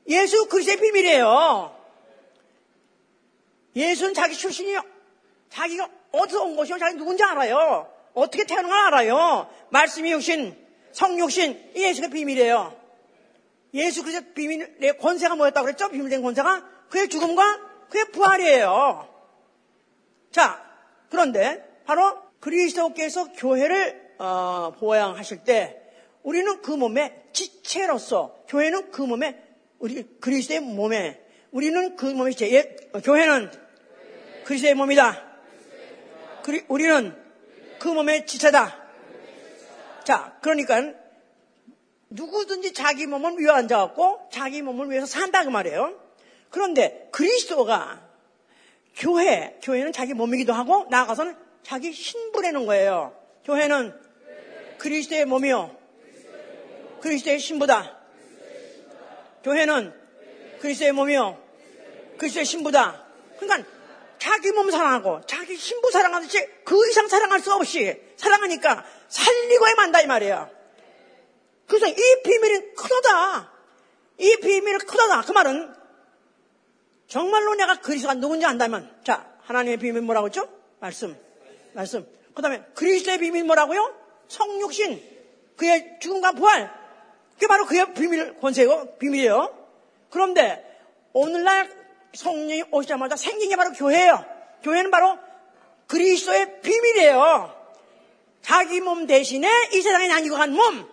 [0.08, 1.78] 예수 그리스도의 비밀이에요.
[3.76, 4.82] 예수는 자기 출신이요.
[5.50, 6.78] 자기가 어디서 온 것이요?
[6.78, 7.92] 자기 누군지 알아요.
[8.14, 9.50] 어떻게 태어난 걸 알아요.
[9.70, 10.56] 말씀이 육신,
[10.92, 12.76] 성육신, 이 예수의 비밀이에요.
[13.74, 15.90] 예수 그리스도의 비밀의 권세가 뭐였다고 그랬죠?
[15.90, 16.64] 비밀된 권세가?
[16.90, 17.60] 그의 죽음과
[17.90, 19.10] 그의 부활이에요.
[20.32, 20.64] 자,
[21.10, 25.82] 그런데 바로 그리스도께서 교회를 어, 보양하실 때
[26.22, 29.42] 우리는 그 몸의 지체로서 교회는 그 몸의
[29.80, 31.20] 우리 그리스도의 몸에
[31.52, 33.52] 우리는 그 몸의 지체 예, 교회는
[34.46, 35.33] 그리스도의 몸이다.
[36.68, 37.16] 우리는
[37.80, 38.84] 그 몸의 지체다.
[40.04, 40.94] 자, 그러니까
[42.10, 46.00] 누구든지 자기 몸을 위해 앉아갖고 자기 몸을 위해서 산다 그 말이에요.
[46.50, 48.08] 그런데 그리스도가
[48.96, 53.18] 교회, 교회는 자기 몸이기도 하고 나아가서는 자기 신부라는 거예요.
[53.46, 53.94] 교회는
[54.78, 55.76] 그리스도의 몸이요.
[57.02, 57.98] 그리스도의 신부다.
[59.44, 59.94] 교회는
[60.60, 61.42] 그리스도의 몸이요.
[62.18, 63.04] 그리스도의 신부다.
[63.40, 63.70] 그러니까
[64.24, 70.08] 자기 몸 사랑하고 자기 신부 사랑하듯이 그 이상 사랑할 수 없이 사랑하니까 살리고야 만다 이
[70.08, 70.50] 말이에요.
[71.68, 73.52] 그래서 이 비밀이 크다.
[74.20, 75.24] 이 비밀이 크다.
[75.24, 75.76] 그 말은
[77.08, 80.48] 정말로 내가 그리스도가 누군지 안다면 자 하나님의 비밀 뭐라고 했죠?
[80.80, 81.20] 말씀.
[81.74, 82.08] 말씀.
[82.34, 83.94] 그 다음에 그리스도의 비밀 뭐라고요?
[84.30, 85.04] 성육신.
[85.58, 86.74] 그의 죽음과 부활.
[87.34, 89.54] 그게 바로 그의 비밀, 권세고 비밀이에요.
[90.10, 90.64] 그런데
[91.12, 91.83] 오늘날
[92.14, 94.26] 성령이 오시자마자 생긴 게 바로 교회예요.
[94.64, 95.18] 교회는 바로
[95.88, 97.64] 그리스도의 비밀이에요.
[98.42, 100.92] 자기 몸 대신에 이 세상에 남기고 간 몸.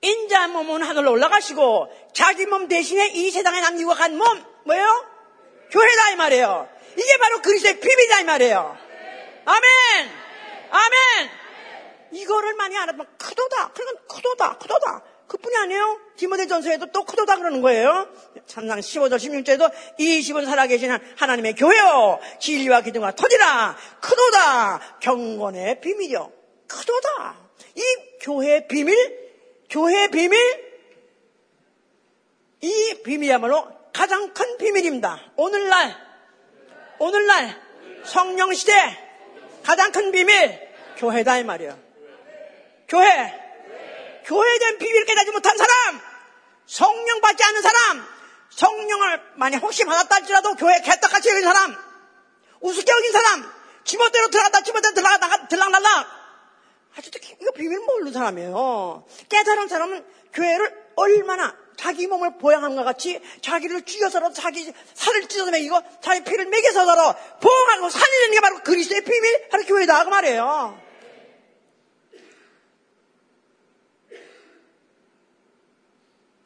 [0.00, 4.26] 인자 몸은 하늘로 올라가시고 자기 몸 대신에 이 세상에 남기고 간 몸.
[4.64, 5.06] 뭐예요?
[5.70, 6.68] 교회다 이 말이에요.
[6.96, 8.76] 이게 바로 그리스도의 비밀이다 이 말이에요.
[9.44, 10.10] 아멘!
[10.70, 11.30] 아멘!
[12.12, 13.72] 이거를 많이 알아보면 크도다.
[13.72, 14.58] 그러니까 크도다.
[14.58, 15.02] 크도다.
[15.32, 15.98] 그뿐이 아니에요.
[16.16, 18.06] 디모데 전서에도 또 크도다 그러는 거예요.
[18.46, 22.20] 참상 15절 16절에도 이 집은 살아계시는 하나님의 교회요.
[22.38, 23.74] 진리와 기둥과 터지라.
[24.02, 24.98] 크도다.
[25.00, 26.30] 경건의 비밀이요.
[26.68, 27.38] 크도다.
[27.74, 27.82] 이
[28.20, 28.94] 교회의 비밀,
[29.70, 30.38] 교회의 비밀,
[32.60, 35.32] 이 비밀이야말로 가장 큰 비밀입니다.
[35.36, 35.96] 오늘날,
[36.98, 37.58] 오늘날
[38.04, 38.72] 성령 시대
[39.62, 40.60] 가장 큰 비밀
[40.98, 41.78] 교회다 이 말이야.
[42.86, 43.41] 교회.
[44.24, 46.00] 교회에 대한 비밀을 깨닫지 못한 사람,
[46.66, 48.06] 성령 받지 않는 사람,
[48.50, 51.76] 성령을 만약 혹시 받았다 할지라도 교회 개떡같이 여긴 사람,
[52.60, 53.52] 우습게 여긴 사람,
[53.84, 56.22] 지멋대로 들어갔다 지멋대로 들어갔다 들락날락.
[56.96, 59.06] 아직도 이거 비밀 모르는 사람이에요.
[59.28, 66.22] 깨달은 사람은 교회를 얼마나 자기 몸을 것 같이 자기를 죽여서라도 자기 살을 찢어서 먹이고 자기
[66.22, 70.80] 피를 먹여서라도 보호하고 살리는 게 바로 그리스도의 비밀, 바로 교회다 그 말이에요.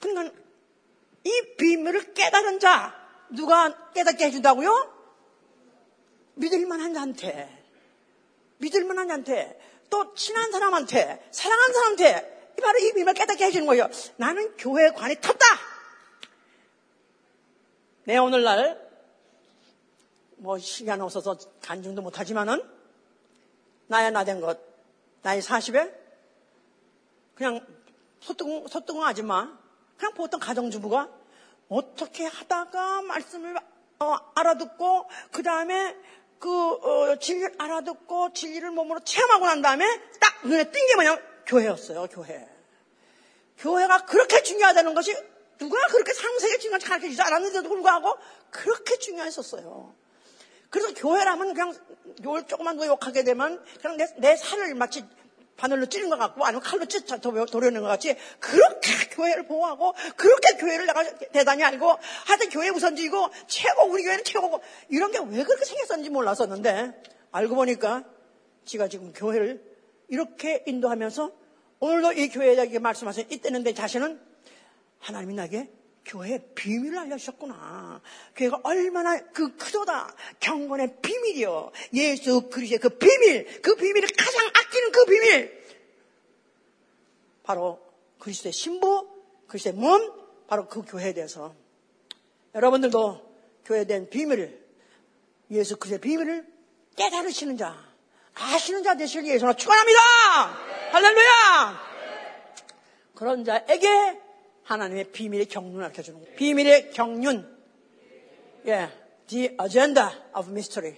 [0.01, 0.35] 그러니까
[1.24, 1.43] 이
[1.87, 2.95] 비밀을 깨달은 자
[3.30, 4.95] 누가 깨닫게 해준다고요?
[6.34, 7.64] 믿을만한 자한테
[8.59, 13.89] 믿을만한 자한테 또 친한 사람한테 사랑하는 사람한테 바로 이 비밀을 깨닫게 해주는 거예요.
[14.16, 15.45] 나는 교회 관이 텄다.
[18.05, 18.84] 내 오늘날
[20.37, 22.62] 뭐 시간 없어서 간증도 못하지만은
[23.87, 24.59] 나야 나 된 것
[25.22, 25.93] 나이 40에
[27.34, 27.64] 그냥
[28.20, 29.57] 소뚱 소뚱 아줌마
[29.97, 31.16] 그냥 보통 가정주부가
[31.69, 33.57] 어떻게 하다가 말씀을
[33.99, 35.97] 어, 알아듣고 그 다음에
[36.39, 39.85] 그 어, 진리를 알아듣고 진리를 몸으로 체험하고 난 다음에
[40.21, 42.07] 딱 눈에 띈 게 뭐냐면 교회였어요.
[42.11, 42.47] 교회.
[43.59, 45.14] 교회가 그렇게 중요하다는 것이
[45.59, 48.14] 누가 그렇게 상세하게 중요한지 가르쳐 주지 않았는데도 불구하고
[48.51, 49.95] 그렇게 중요했었어요.
[50.69, 51.75] 그래서 교회라면 그냥
[52.25, 55.05] 요 조금만 더 욕하게 되면 그냥 내, 내 살을 마치
[55.57, 60.86] 바늘로 찌른 것 같고 아니면 칼로 찌, 도려는 것 같이 그렇게 교회를 보호하고 그렇게 교회를
[60.86, 61.02] 내가
[61.32, 67.02] 대단히 알고 하여튼 교회 우선주의고 최고 우리 교회는 최고고 이런 게 왜 그렇게 생겼었는지 몰랐었는데
[67.32, 68.04] 알고 보니까
[68.64, 69.62] 지가 지금 교회를
[70.09, 71.32] 이렇게 인도하면서
[71.80, 74.20] 오늘도 이 교회에게 말씀하신 이때는 내 자신은
[74.98, 75.70] 하나님이 나에게
[76.07, 78.00] 교회의 비밀을 알려주셨구나.
[78.36, 80.14] 교회가 얼마나 그 크도다.
[80.40, 81.72] 경건의 비밀이요.
[81.94, 85.66] 예수 그리스의 그 비밀, 그 비밀을 가장 아끼는 그 비밀.
[87.42, 87.80] 바로
[88.20, 89.09] 그리스도의 신부,
[89.48, 90.12] 그리스도의 몸,
[90.46, 91.54] 바로 그 교회에 대해서
[92.54, 94.64] 여러분들도 교회에 대한 비밀을
[95.50, 96.46] 예수 그리스도의 비밀을
[96.96, 97.76] 깨달으시는 자,
[98.34, 100.00] 아시는 자 되시길 위해서 축원합니다.
[100.92, 101.86] 할렐루야.
[103.14, 104.26] 그런 자에게
[104.67, 106.37] 하나님의 비밀의 경륜을 알려주는 거예요.
[106.37, 107.57] 비밀의 경륜.
[108.67, 108.89] 예,
[109.29, 110.97] the agenda of mystery.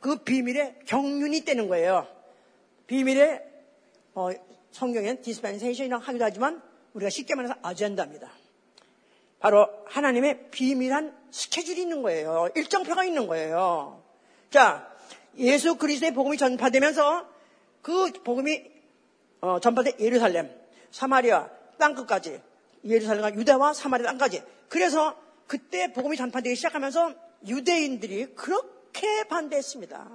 [0.00, 2.06] 그 비밀의 경륜이 되는 거예요.
[2.86, 3.42] 비밀의
[4.14, 4.28] 어,
[4.72, 6.62] 성경엔 dispensation이라고 하기도 하지만
[6.92, 8.30] 우리가 쉽게 말해서 아젠다입니다.
[9.38, 12.50] 바로 하나님의 비밀한 스케줄이 있는 거예요.
[12.54, 14.02] 일정표가 있는 거예요.
[14.50, 14.90] 자,
[15.38, 17.26] 예수 그리스도의 복음이 전파되면서
[17.80, 18.64] 그 복음이
[19.40, 20.50] 어, 전파된 예루살렘,
[20.90, 21.48] 사마리아
[21.78, 22.40] 땅끝까지
[22.86, 24.42] 예루살렘과 유대와 사마리아 땅까지.
[24.68, 25.16] 그래서
[25.46, 27.14] 그때 복음이 전파되기 시작하면서
[27.46, 30.08] 유대인들이 그렇게 반대했습니다.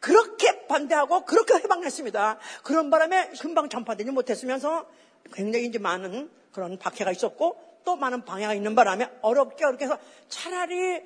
[0.00, 2.38] 그렇게 반대하고 그렇게 해방했습니다.
[2.62, 4.86] 그런 바람에 금방 전파되지 못했으면서
[5.32, 9.98] 굉장히 이제 많은 그런 박해가 있었고 또 많은 방해가 있는 바람에 어렵게 어렵게 해서
[10.28, 11.02] 차라리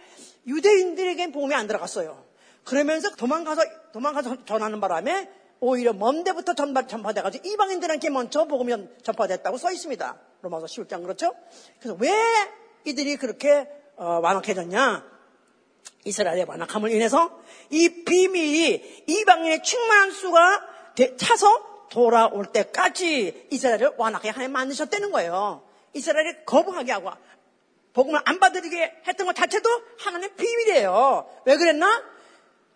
[0.47, 2.25] 유대인들에겐 복음이 안 들어갔어요.
[2.65, 5.31] 그러면서 도망가서 도망가서 전하는 바람에
[5.61, 10.19] 오히려 먼 데부터 전파, 전파돼가지고 이방인들한테 먼저 복음이 전파됐다고 써 있습니다.
[10.45, 11.35] 로마서 11장 그렇죠?
[11.81, 12.11] 그래서 왜
[12.85, 13.67] 이들이 그렇게
[13.97, 15.15] 어, 완악해졌냐?
[16.05, 17.41] 이스라엘의 완악함을 인해서
[17.71, 20.67] 이 비밀이 이방인의 충만한 수가
[21.17, 25.67] 차서 돌아올 때까지 이스라엘을 완악하게 하나님 만드셨다는 거예요.
[25.95, 27.11] 이스라엘이 거부하게 하고
[27.95, 29.69] 복음을 안 받아들이게 했던 것 자체도
[29.99, 31.43] 하나님의 비밀이에요.
[31.47, 32.03] 왜 그랬나?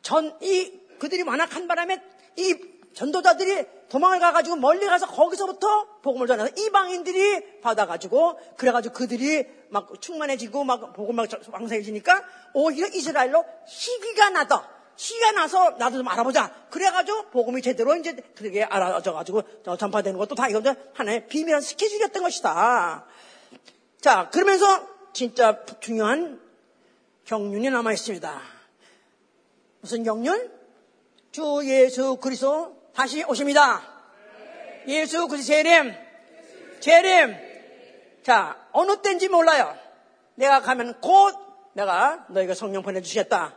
[0.01, 2.01] 전, 이, 그들이 완악한 바람에
[2.37, 2.55] 이
[2.99, 10.92] 전도자들이 도망을 가가지고 멀리 가서 거기서부터 복음을 전해서 이방인들이 받아가지고 그래가지고 그들이 막 충만해지고 막
[10.94, 12.24] 복음 막 왕성해지니까
[12.55, 14.68] 오히려 이스라엘로 시기가 나다.
[14.96, 16.66] 시기가 나서 나도 좀 알아보자.
[16.70, 19.42] 그래가지고 복음이 제대로 이제 그렇게 알아져가지고
[19.78, 23.07] 전파되는 것도 다 이건 하나의 비밀한 스케줄이었던 것이다.
[24.01, 26.40] 자, 그러면서 진짜 중요한
[27.26, 28.40] 경륜이 남아 있습니다.
[29.82, 30.51] 무슨 경륜?
[31.30, 33.80] 주 예수 그리스도 다시 오십니다.
[34.88, 35.94] 예수 그리스도 재림.
[36.80, 37.36] 재림.
[38.24, 39.72] 자, 어느 때인지 몰라요.
[40.34, 41.32] 내가 가면 곧
[41.74, 43.55] 내가 너희가 성령 보내주시겠다.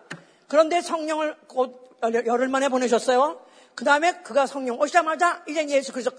[0.48, 3.44] 그런데 성령을 곧 열흘 만에 보내셨어요.
[3.74, 6.16] 그 다음에 그가 성령 오시자마자 이제 예수 그리스도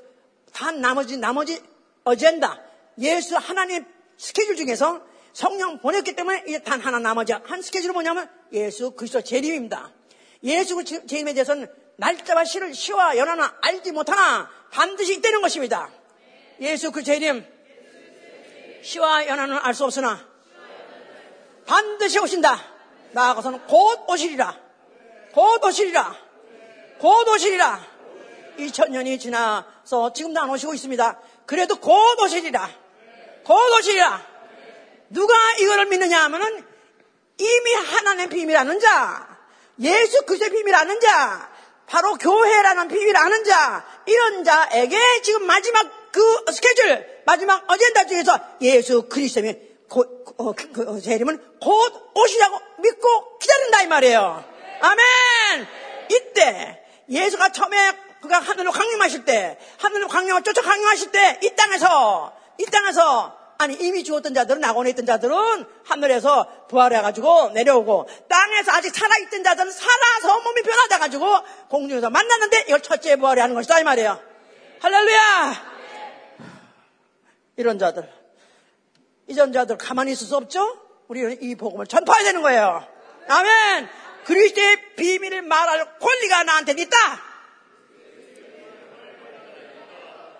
[0.52, 1.62] 단 나머지 나머지
[2.02, 2.60] 어젠다
[2.98, 3.84] 예수 하나님
[4.16, 5.00] 스케줄 중에서
[5.32, 9.92] 성령 보냈기 때문에 이제 단 하나 나머지 한 스케줄은 뭐냐면 예수 그리스도 재림입니다.
[10.42, 15.90] 예수 재림에 대해서는 날짜와 시를 시와 연하나 알지 못하나 반드시 있다는 것입니다.
[16.60, 17.46] 예수 그 재림
[18.82, 20.26] 시와 연하는 알 수 없으나
[21.66, 22.60] 반드시 오신다.
[23.12, 24.58] 나아가서는 곧 오시리라.
[25.32, 26.16] 곧 오시리라.
[26.98, 27.86] 곧 오시리라.
[28.58, 31.20] 2000년이 지나서 지금도 안 오시고 있습니다.
[31.46, 32.68] 그래도 곧 오시리라.
[33.44, 34.26] 곧 오시리라.
[35.10, 36.64] 누가 이거를 믿느냐 하면은
[37.38, 39.38] 이미 하나님의 비밀 아는 자,
[39.80, 41.51] 예수 그리스도의 비밀 아는 자,
[41.92, 49.10] 바로 교회라는 비밀 아는 자, 이런 자에게 지금 마지막 그 스케줄, 마지막 어젠다 중에서 예수
[49.10, 54.44] 그리스도의 곧, 어, 그, 그, 어, 재림은 곧 오시라고 믿고 기다린다 이 말이에요.
[54.80, 55.68] 아멘!
[56.08, 57.76] 이때 예수가 처음에
[58.22, 64.02] 그가 하늘로 강림하실 때, 하늘로 강림을 쫓아 강림하실 때, 이 땅에서, 이 땅에서 아니 이미
[64.02, 65.36] 죽었던 자들은 낙원에 있던 자들은
[65.84, 71.24] 하늘에서 부활해가지고 내려오고 땅에서 아직 살아있던 자들은 살아서 몸이 변화돼가지고
[71.68, 74.20] 공중에서 만났는데 이걸 첫째 부활이 하는 것이다 이 말이에요.
[74.80, 75.72] 할렐루야.
[77.56, 78.12] 이런 자들,
[79.28, 80.80] 이전 자들 가만히 있을 수 없죠.
[81.06, 82.84] 우리는 이 복음을 전파해야 되는 거예요.
[83.28, 83.88] 아멘.
[84.24, 86.96] 그리스도의 비밀을 말할 권리가 나한테 있다.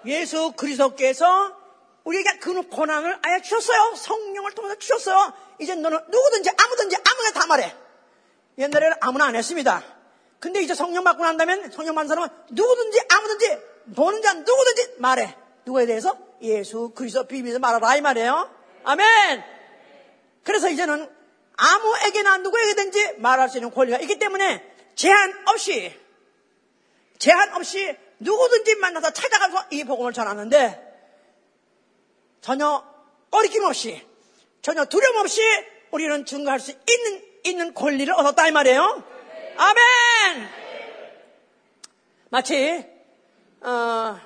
[0.06, 1.61] 예수 그리스도께서
[2.04, 3.94] 우리에게 그 고난을 아예 주셨어요.
[3.96, 5.32] 성령을 통해서 주셨어요.
[5.58, 7.74] 이제 너는 누구든지 아무든지 아무나 다 말해.
[8.58, 9.82] 옛날에는 아무나 안 했습니다.
[10.40, 13.58] 근데 이제 성령 받고 난다면 성령 받는 사람은 누구든지 아무든지
[13.94, 15.36] 보는 자 누구든지 말해.
[15.64, 16.16] 누구에 대해서?
[16.42, 18.50] 예수 그리스도 비밀을 말하라 이 말이에요.
[18.84, 19.44] 아멘.
[20.42, 21.08] 그래서 이제는
[21.56, 25.96] 아무에게나 누구에게든지 말할 수 있는 권리가 있기 때문에 제한 없이
[27.18, 30.91] 제한 없이 누구든지 만나서 찾아가서 이 복음을 전하는데
[32.42, 32.84] 전혀
[33.30, 34.04] 꺼리낌 없이
[34.60, 35.40] 전혀 두려움 없이
[35.92, 39.02] 우리는 증거할 수 있는 있는 권리를 얻었다 이 말이에요.
[39.56, 40.48] 아멘.
[42.30, 42.84] 마치
[43.60, 44.18] 어,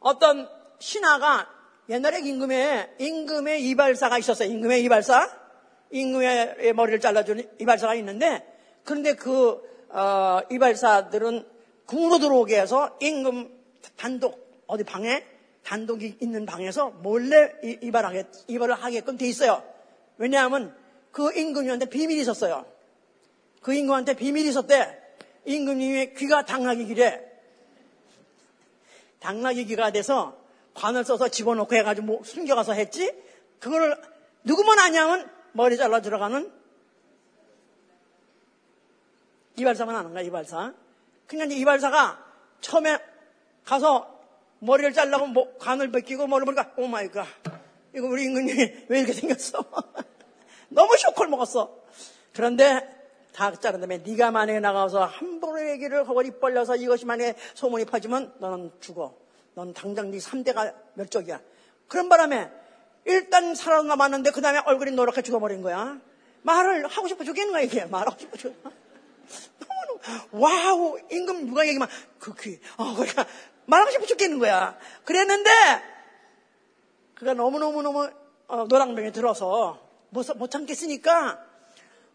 [0.00, 0.48] 어떤
[0.78, 1.48] 신하가
[1.88, 4.50] 옛날에 임금에 임금의 이발사가 있었어요.
[4.50, 5.30] 임금의 이발사,
[5.90, 8.46] 임금의 머리를 잘라주는 이발사가 있는데
[8.84, 11.48] 그런데 그 어, 이발사들은
[11.86, 13.50] 궁으로 들어오게 해서 임금
[13.96, 15.35] 단독 어디 방에
[15.66, 17.52] 단독이 있는 방에서 몰래
[17.82, 19.64] 이발하게 이발을 하게끔 돼 있어요.
[20.16, 20.72] 왜냐하면
[21.10, 22.64] 그 임금님한테 비밀이 있었어요.
[23.62, 25.02] 그 임금한테 비밀이 있었대.
[25.44, 27.20] 임금님의 귀가 당나귀 귀래
[29.18, 30.38] 당나귀 귀가 돼서
[30.74, 33.12] 관을 써서 집어넣고 해가지고 뭐 숨겨가서 했지.
[33.58, 33.96] 그거를
[34.44, 36.52] 누구만 아냐면 머리 잘라 들어가는
[39.56, 40.74] 이발사만 아는 거야 이발사.
[41.26, 42.24] 그러니까 이발사가
[42.60, 42.98] 처음에
[43.64, 44.15] 가서
[44.60, 47.26] 머리를 잘라고 뭐 관을 벗기고 머리를 보니까 oh my God
[47.94, 49.64] 이거 우리 임금님이 왜 이렇게 생겼어?
[50.68, 51.78] 너무 쇼크를 먹었어.
[52.32, 52.96] 그런데
[53.32, 58.34] 다 자른 다음에 네가 만약에 나가서 함부로 얘기를 하고 입 벌려서 이것이 만약에 소문이 퍼지면
[58.38, 59.14] 너는 죽어.
[59.54, 61.40] 넌 당장 네 3대가 멸족이야.
[61.88, 62.50] 그런 바람에
[63.06, 65.98] 일단 살아남았는데 그 다음에 얼굴이 노랗게 죽어버린 거야.
[66.42, 67.84] 말을 하고 싶어 죽겠는 거야 이게.
[67.86, 68.62] 말하고 싶어 죽
[69.58, 71.88] 너무 wow 임금 누가 얘기만
[72.18, 73.26] 그귀 어 그러니까
[73.66, 74.76] 말하고 싶어 죽겠는 거야.
[75.04, 75.50] 그랬는데
[77.14, 78.10] 그가 너무너무너무
[78.48, 81.44] 어, 노랑병에 들어서 못, 못 참겠으니까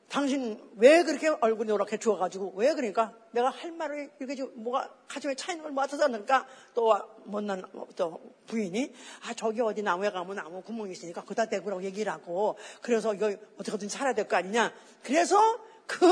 [0.08, 5.36] 당신 왜 그렇게 얼굴이 노랗게 죽어가지고 왜 그러니까 내가 할 말을 이렇게 좀 뭐가 가슴에
[5.36, 6.94] 차 있는 걸 맞아서 하니까 또
[7.24, 7.64] 못난
[7.96, 8.94] 또 부인이
[9.26, 13.88] 아 저기 어디 나무에 가면 나무 구멍이 있으니까 거기다 대고라고 얘기를 하고 그래서 이거 어떻게든
[13.88, 15.38] 살아야 될 거 아니냐 그래서
[15.88, 16.06] 그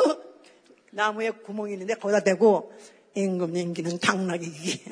[0.91, 2.73] 나무에 구멍이 있는데 거기다 대고
[3.19, 4.83] 임금 님기는 당나귀기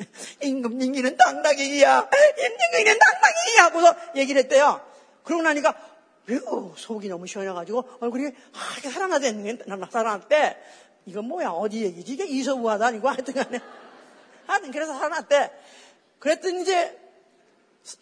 [0.42, 4.80] 임금 님기는 당나귀기야 임금 님기는 당나귀기야 하고서 얘기를 했대요
[5.24, 5.74] 그러고 나니까
[6.30, 9.58] 아이고, 속이 너무 시원해가지고 얼굴이 하게 살아나댔네,
[9.90, 10.56] 살아났대.
[11.06, 12.12] 이건 뭐야, 어디 얘기지?
[12.12, 13.58] 이게 이서우하다 아니고 하여튼 간에.
[14.46, 15.50] 하여튼 그래서 살아났대.
[16.18, 16.98] 그랬더니 이제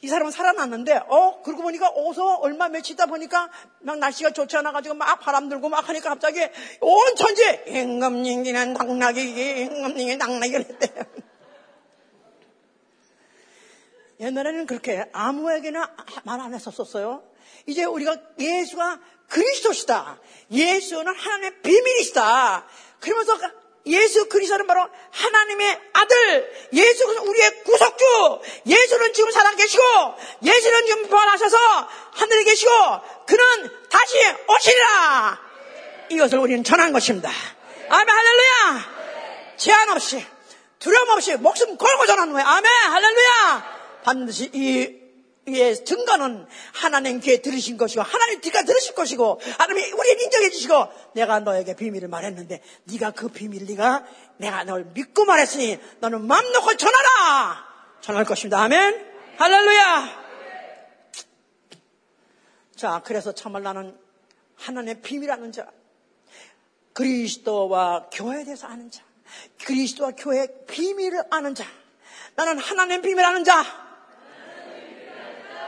[0.03, 4.95] 이 사람은 살아났는데, 어, 그러고 보니까 어서 얼마 며칠 있다 보니까 막 날씨가 좋지 않아가지고
[4.95, 6.41] 막 바람 들고 막 하니까 갑자기
[6.81, 9.21] 온 천지, 임금님기는 당나귀,
[9.63, 10.93] 임금님이 당나귀를 했대.
[14.21, 17.23] 옛날에는 그렇게 아무에게나 말 안 했었었어요.
[17.67, 20.19] 이제 우리가 예수가 그리스도시다.
[20.51, 22.67] 예수는 하나님의 비밀이시다.
[23.01, 23.39] 그러면서
[23.87, 29.83] 예수 그리스도는 바로 하나님의 아들, 예수는 우리의 구속주, 예수는 지금 살아 계시고,
[30.45, 31.57] 예수는 지금 부활하셔서
[32.13, 32.71] 하늘에 계시고,
[33.27, 34.17] 그는 다시
[34.49, 35.41] 오시리라.
[36.11, 37.31] 이것을 우리는 전한 것입니다.
[37.89, 38.97] 아멘, 할렐루야!
[39.57, 40.25] 제한 없이,
[40.79, 42.47] 두려움 없이, 목숨 걸고 전하는 거예요.
[42.47, 43.77] 아멘, 할렐루야!
[44.05, 45.06] 반드시 이
[45.49, 51.39] 예, 증거는 하나님 귀에 들으신 것이고 하나님 귀가 들으실 것이고 하나님이 우리를 인정해 주시고 내가
[51.39, 54.05] 너에게 비밀을 말했는데 네가 그 비밀 네가
[54.39, 57.65] 내가 널 믿고 말했으니 너는 마음 놓고 전하라!
[58.01, 58.61] 전할 것입니다.
[58.63, 59.07] 아멘?
[59.39, 60.27] 할렐루야!
[62.75, 63.97] 자 그래서 참말 나는
[64.57, 65.71] 하나님의 비밀 아는 자
[66.93, 69.05] 그리스도와 교회에 대해서 아는 자
[69.65, 71.65] 그리스도와 교회의 비밀을 아는 자
[72.35, 73.86] 나는 하나님의 비밀 아는 자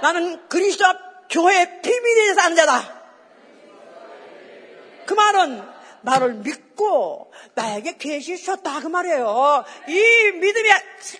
[0.01, 0.84] 나는 그리스도
[1.30, 2.99] 교회의 비밀에 아는 자다.
[5.07, 5.78] 그 말은
[6.09, 9.64] 나를 믿고 나에게 계시셨다 그 말이에요.
[9.88, 10.70] 이 믿음이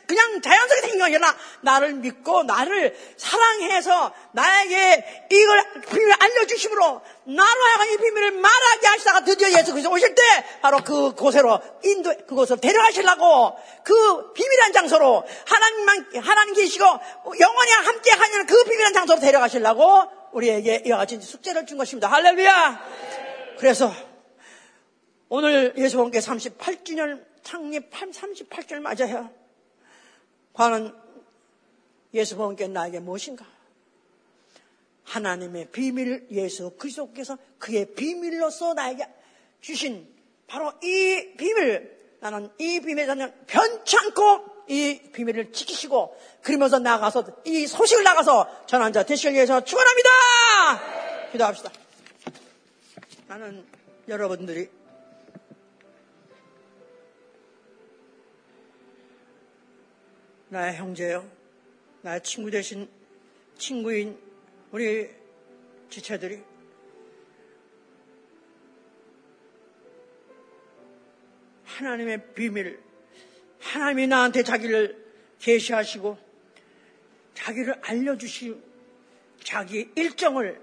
[0.07, 7.95] 그냥 자연스럽게 생긴 게 아니라 나를 믿고 나를 사랑해서 나에게 이걸 비밀을 알려주심으로 나로 하여금
[7.95, 10.23] 이 비밀을 말하게 하시다가 드디어 예수 그리스도 오실 때
[10.63, 18.47] 바로 그 곳으로 인도 그곳으로 데려가시려고 그 비밀한 장소로 하나님만 하나님 계시고 영원히 함께 하는
[18.47, 22.09] 그 비밀한 장소로 데려가시려고 우리에게 이와 같이 숙제를 준 것입니다.
[22.09, 22.81] 할렐루야.
[23.59, 23.93] 그래서
[25.31, 29.31] 오늘 예수님께 38주년 창립 38주년 맞아요.
[30.55, 30.97] 과연
[32.15, 33.45] 예수님께 나에게 무엇인가?
[35.05, 39.07] 하나님의 비밀 예수 그리스도께서 그의 비밀로서 나에게
[39.61, 40.09] 주신
[40.47, 43.07] 바로 이 비밀 나는 이 비밀에
[43.47, 50.11] 변치 않고 이 비밀을 지키시고 그러면서 나가서 이 소식을 나가서 전한 자 되시기 위해서 축원합니다.
[51.33, 51.71] 기도합시다.
[53.29, 53.65] 나는
[54.09, 54.78] 여러분들이
[60.51, 61.31] 나의 형제요,
[62.03, 62.89] 나의 친구 대신
[63.59, 64.19] 친구인
[64.71, 65.11] 우리
[65.91, 66.43] 지체들이
[71.65, 72.81] 하나님의 비밀,
[73.61, 75.07] 하나님이 나한테 자기를
[75.39, 76.19] 계시하시고
[77.35, 78.61] 자기를 알려주시고
[79.45, 80.61] 자기 일정을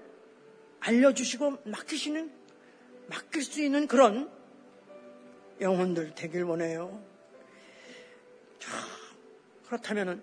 [0.80, 2.30] 알려주시고 맡기시는
[3.08, 4.30] 맡길 수 있는 그런
[5.60, 7.02] 영혼들 되길 원해요.
[9.66, 10.22] 그렇다면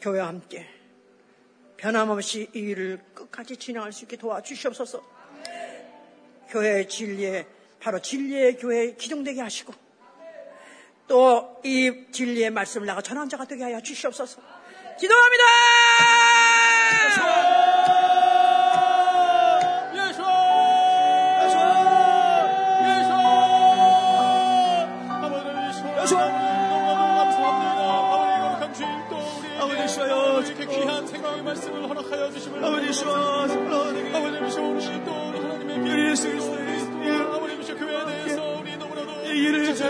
[0.00, 0.66] 교회와 함께
[1.76, 5.02] 변함없이 이 일을 끝까지 진행할 수 있게 도와주시옵소서.
[6.48, 7.46] 교회 진리에
[7.80, 9.74] 바로 진리의 교회에 기종되게 하시고
[11.08, 14.40] 또 이 진리의 말씀을 나가 전한 자가 되게 하여 주시옵소서.
[15.00, 15.44] 기도합니다.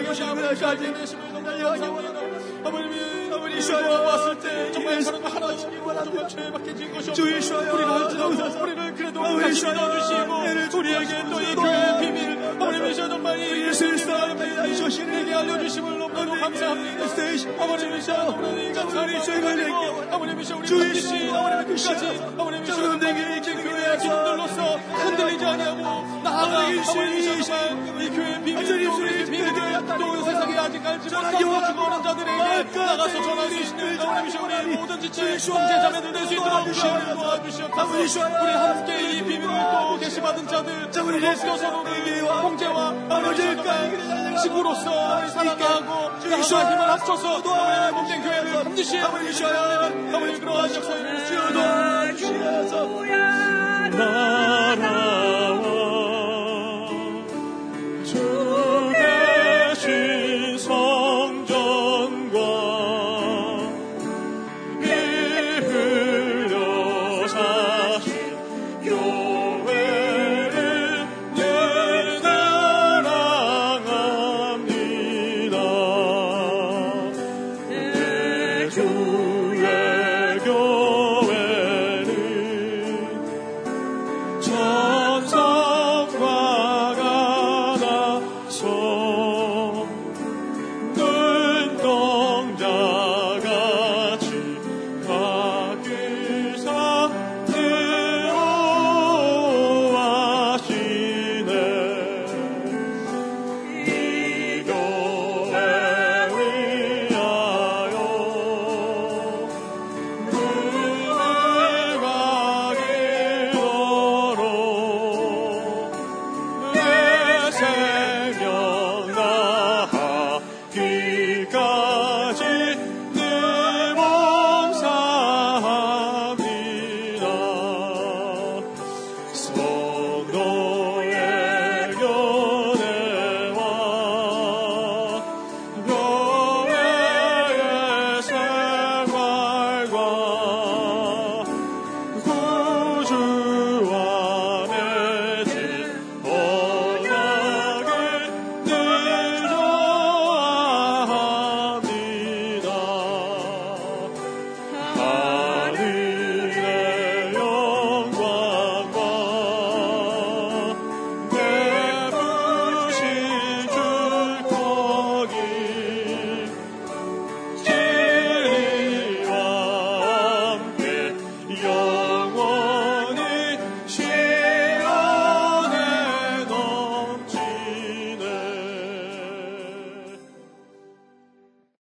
[0.00, 1.62] 이 일을 잘 보시는 것까지
[2.64, 7.22] 아버님이 아버지 시와 왔을 때 정말 저런 하나 정말 죄밖에 진 것이 없고
[7.74, 13.86] 우리가 할지라도 우리를 그래도 같이 넣어주시고 우리에게 또 이 교회의 비밀 아버님이 정말 이 예수
[13.86, 17.04] 그리스도에게 알려주심을 너무나도 감사합니다
[17.62, 18.32] 아버님이 너무나도
[18.74, 19.22] 감사합니다
[20.14, 22.06] 아버님이 우리 반드시 아버님의 끝까지
[22.38, 22.98] 아버님이 저들
[23.98, 26.20] 기둥들로서 흔들리지 아니하고.
[26.24, 32.02] 나아가 아버님이 정말 이 교회의 비밀 또 우리 비밀을 또 세상에 아직 알지 못하고 죽어오는
[32.02, 39.10] 자들에게 나가서 전하시는 아버님이 우리 모든 지체 형제자매들 될 수 있도록 주시옵소서 도와주시옵소서 우리 함께
[39.12, 40.90] 이 비밀을 또 계시받은 자들
[41.22, 43.74] 예수도 서로 형제와 아버지가
[44.24, 53.63] 우리 살아가고 나와 힘을 합쳐서 우리의 몸된 교회를 반드시 아버지 아버지 그러한 역사를 나라
[53.96, 54.43] 와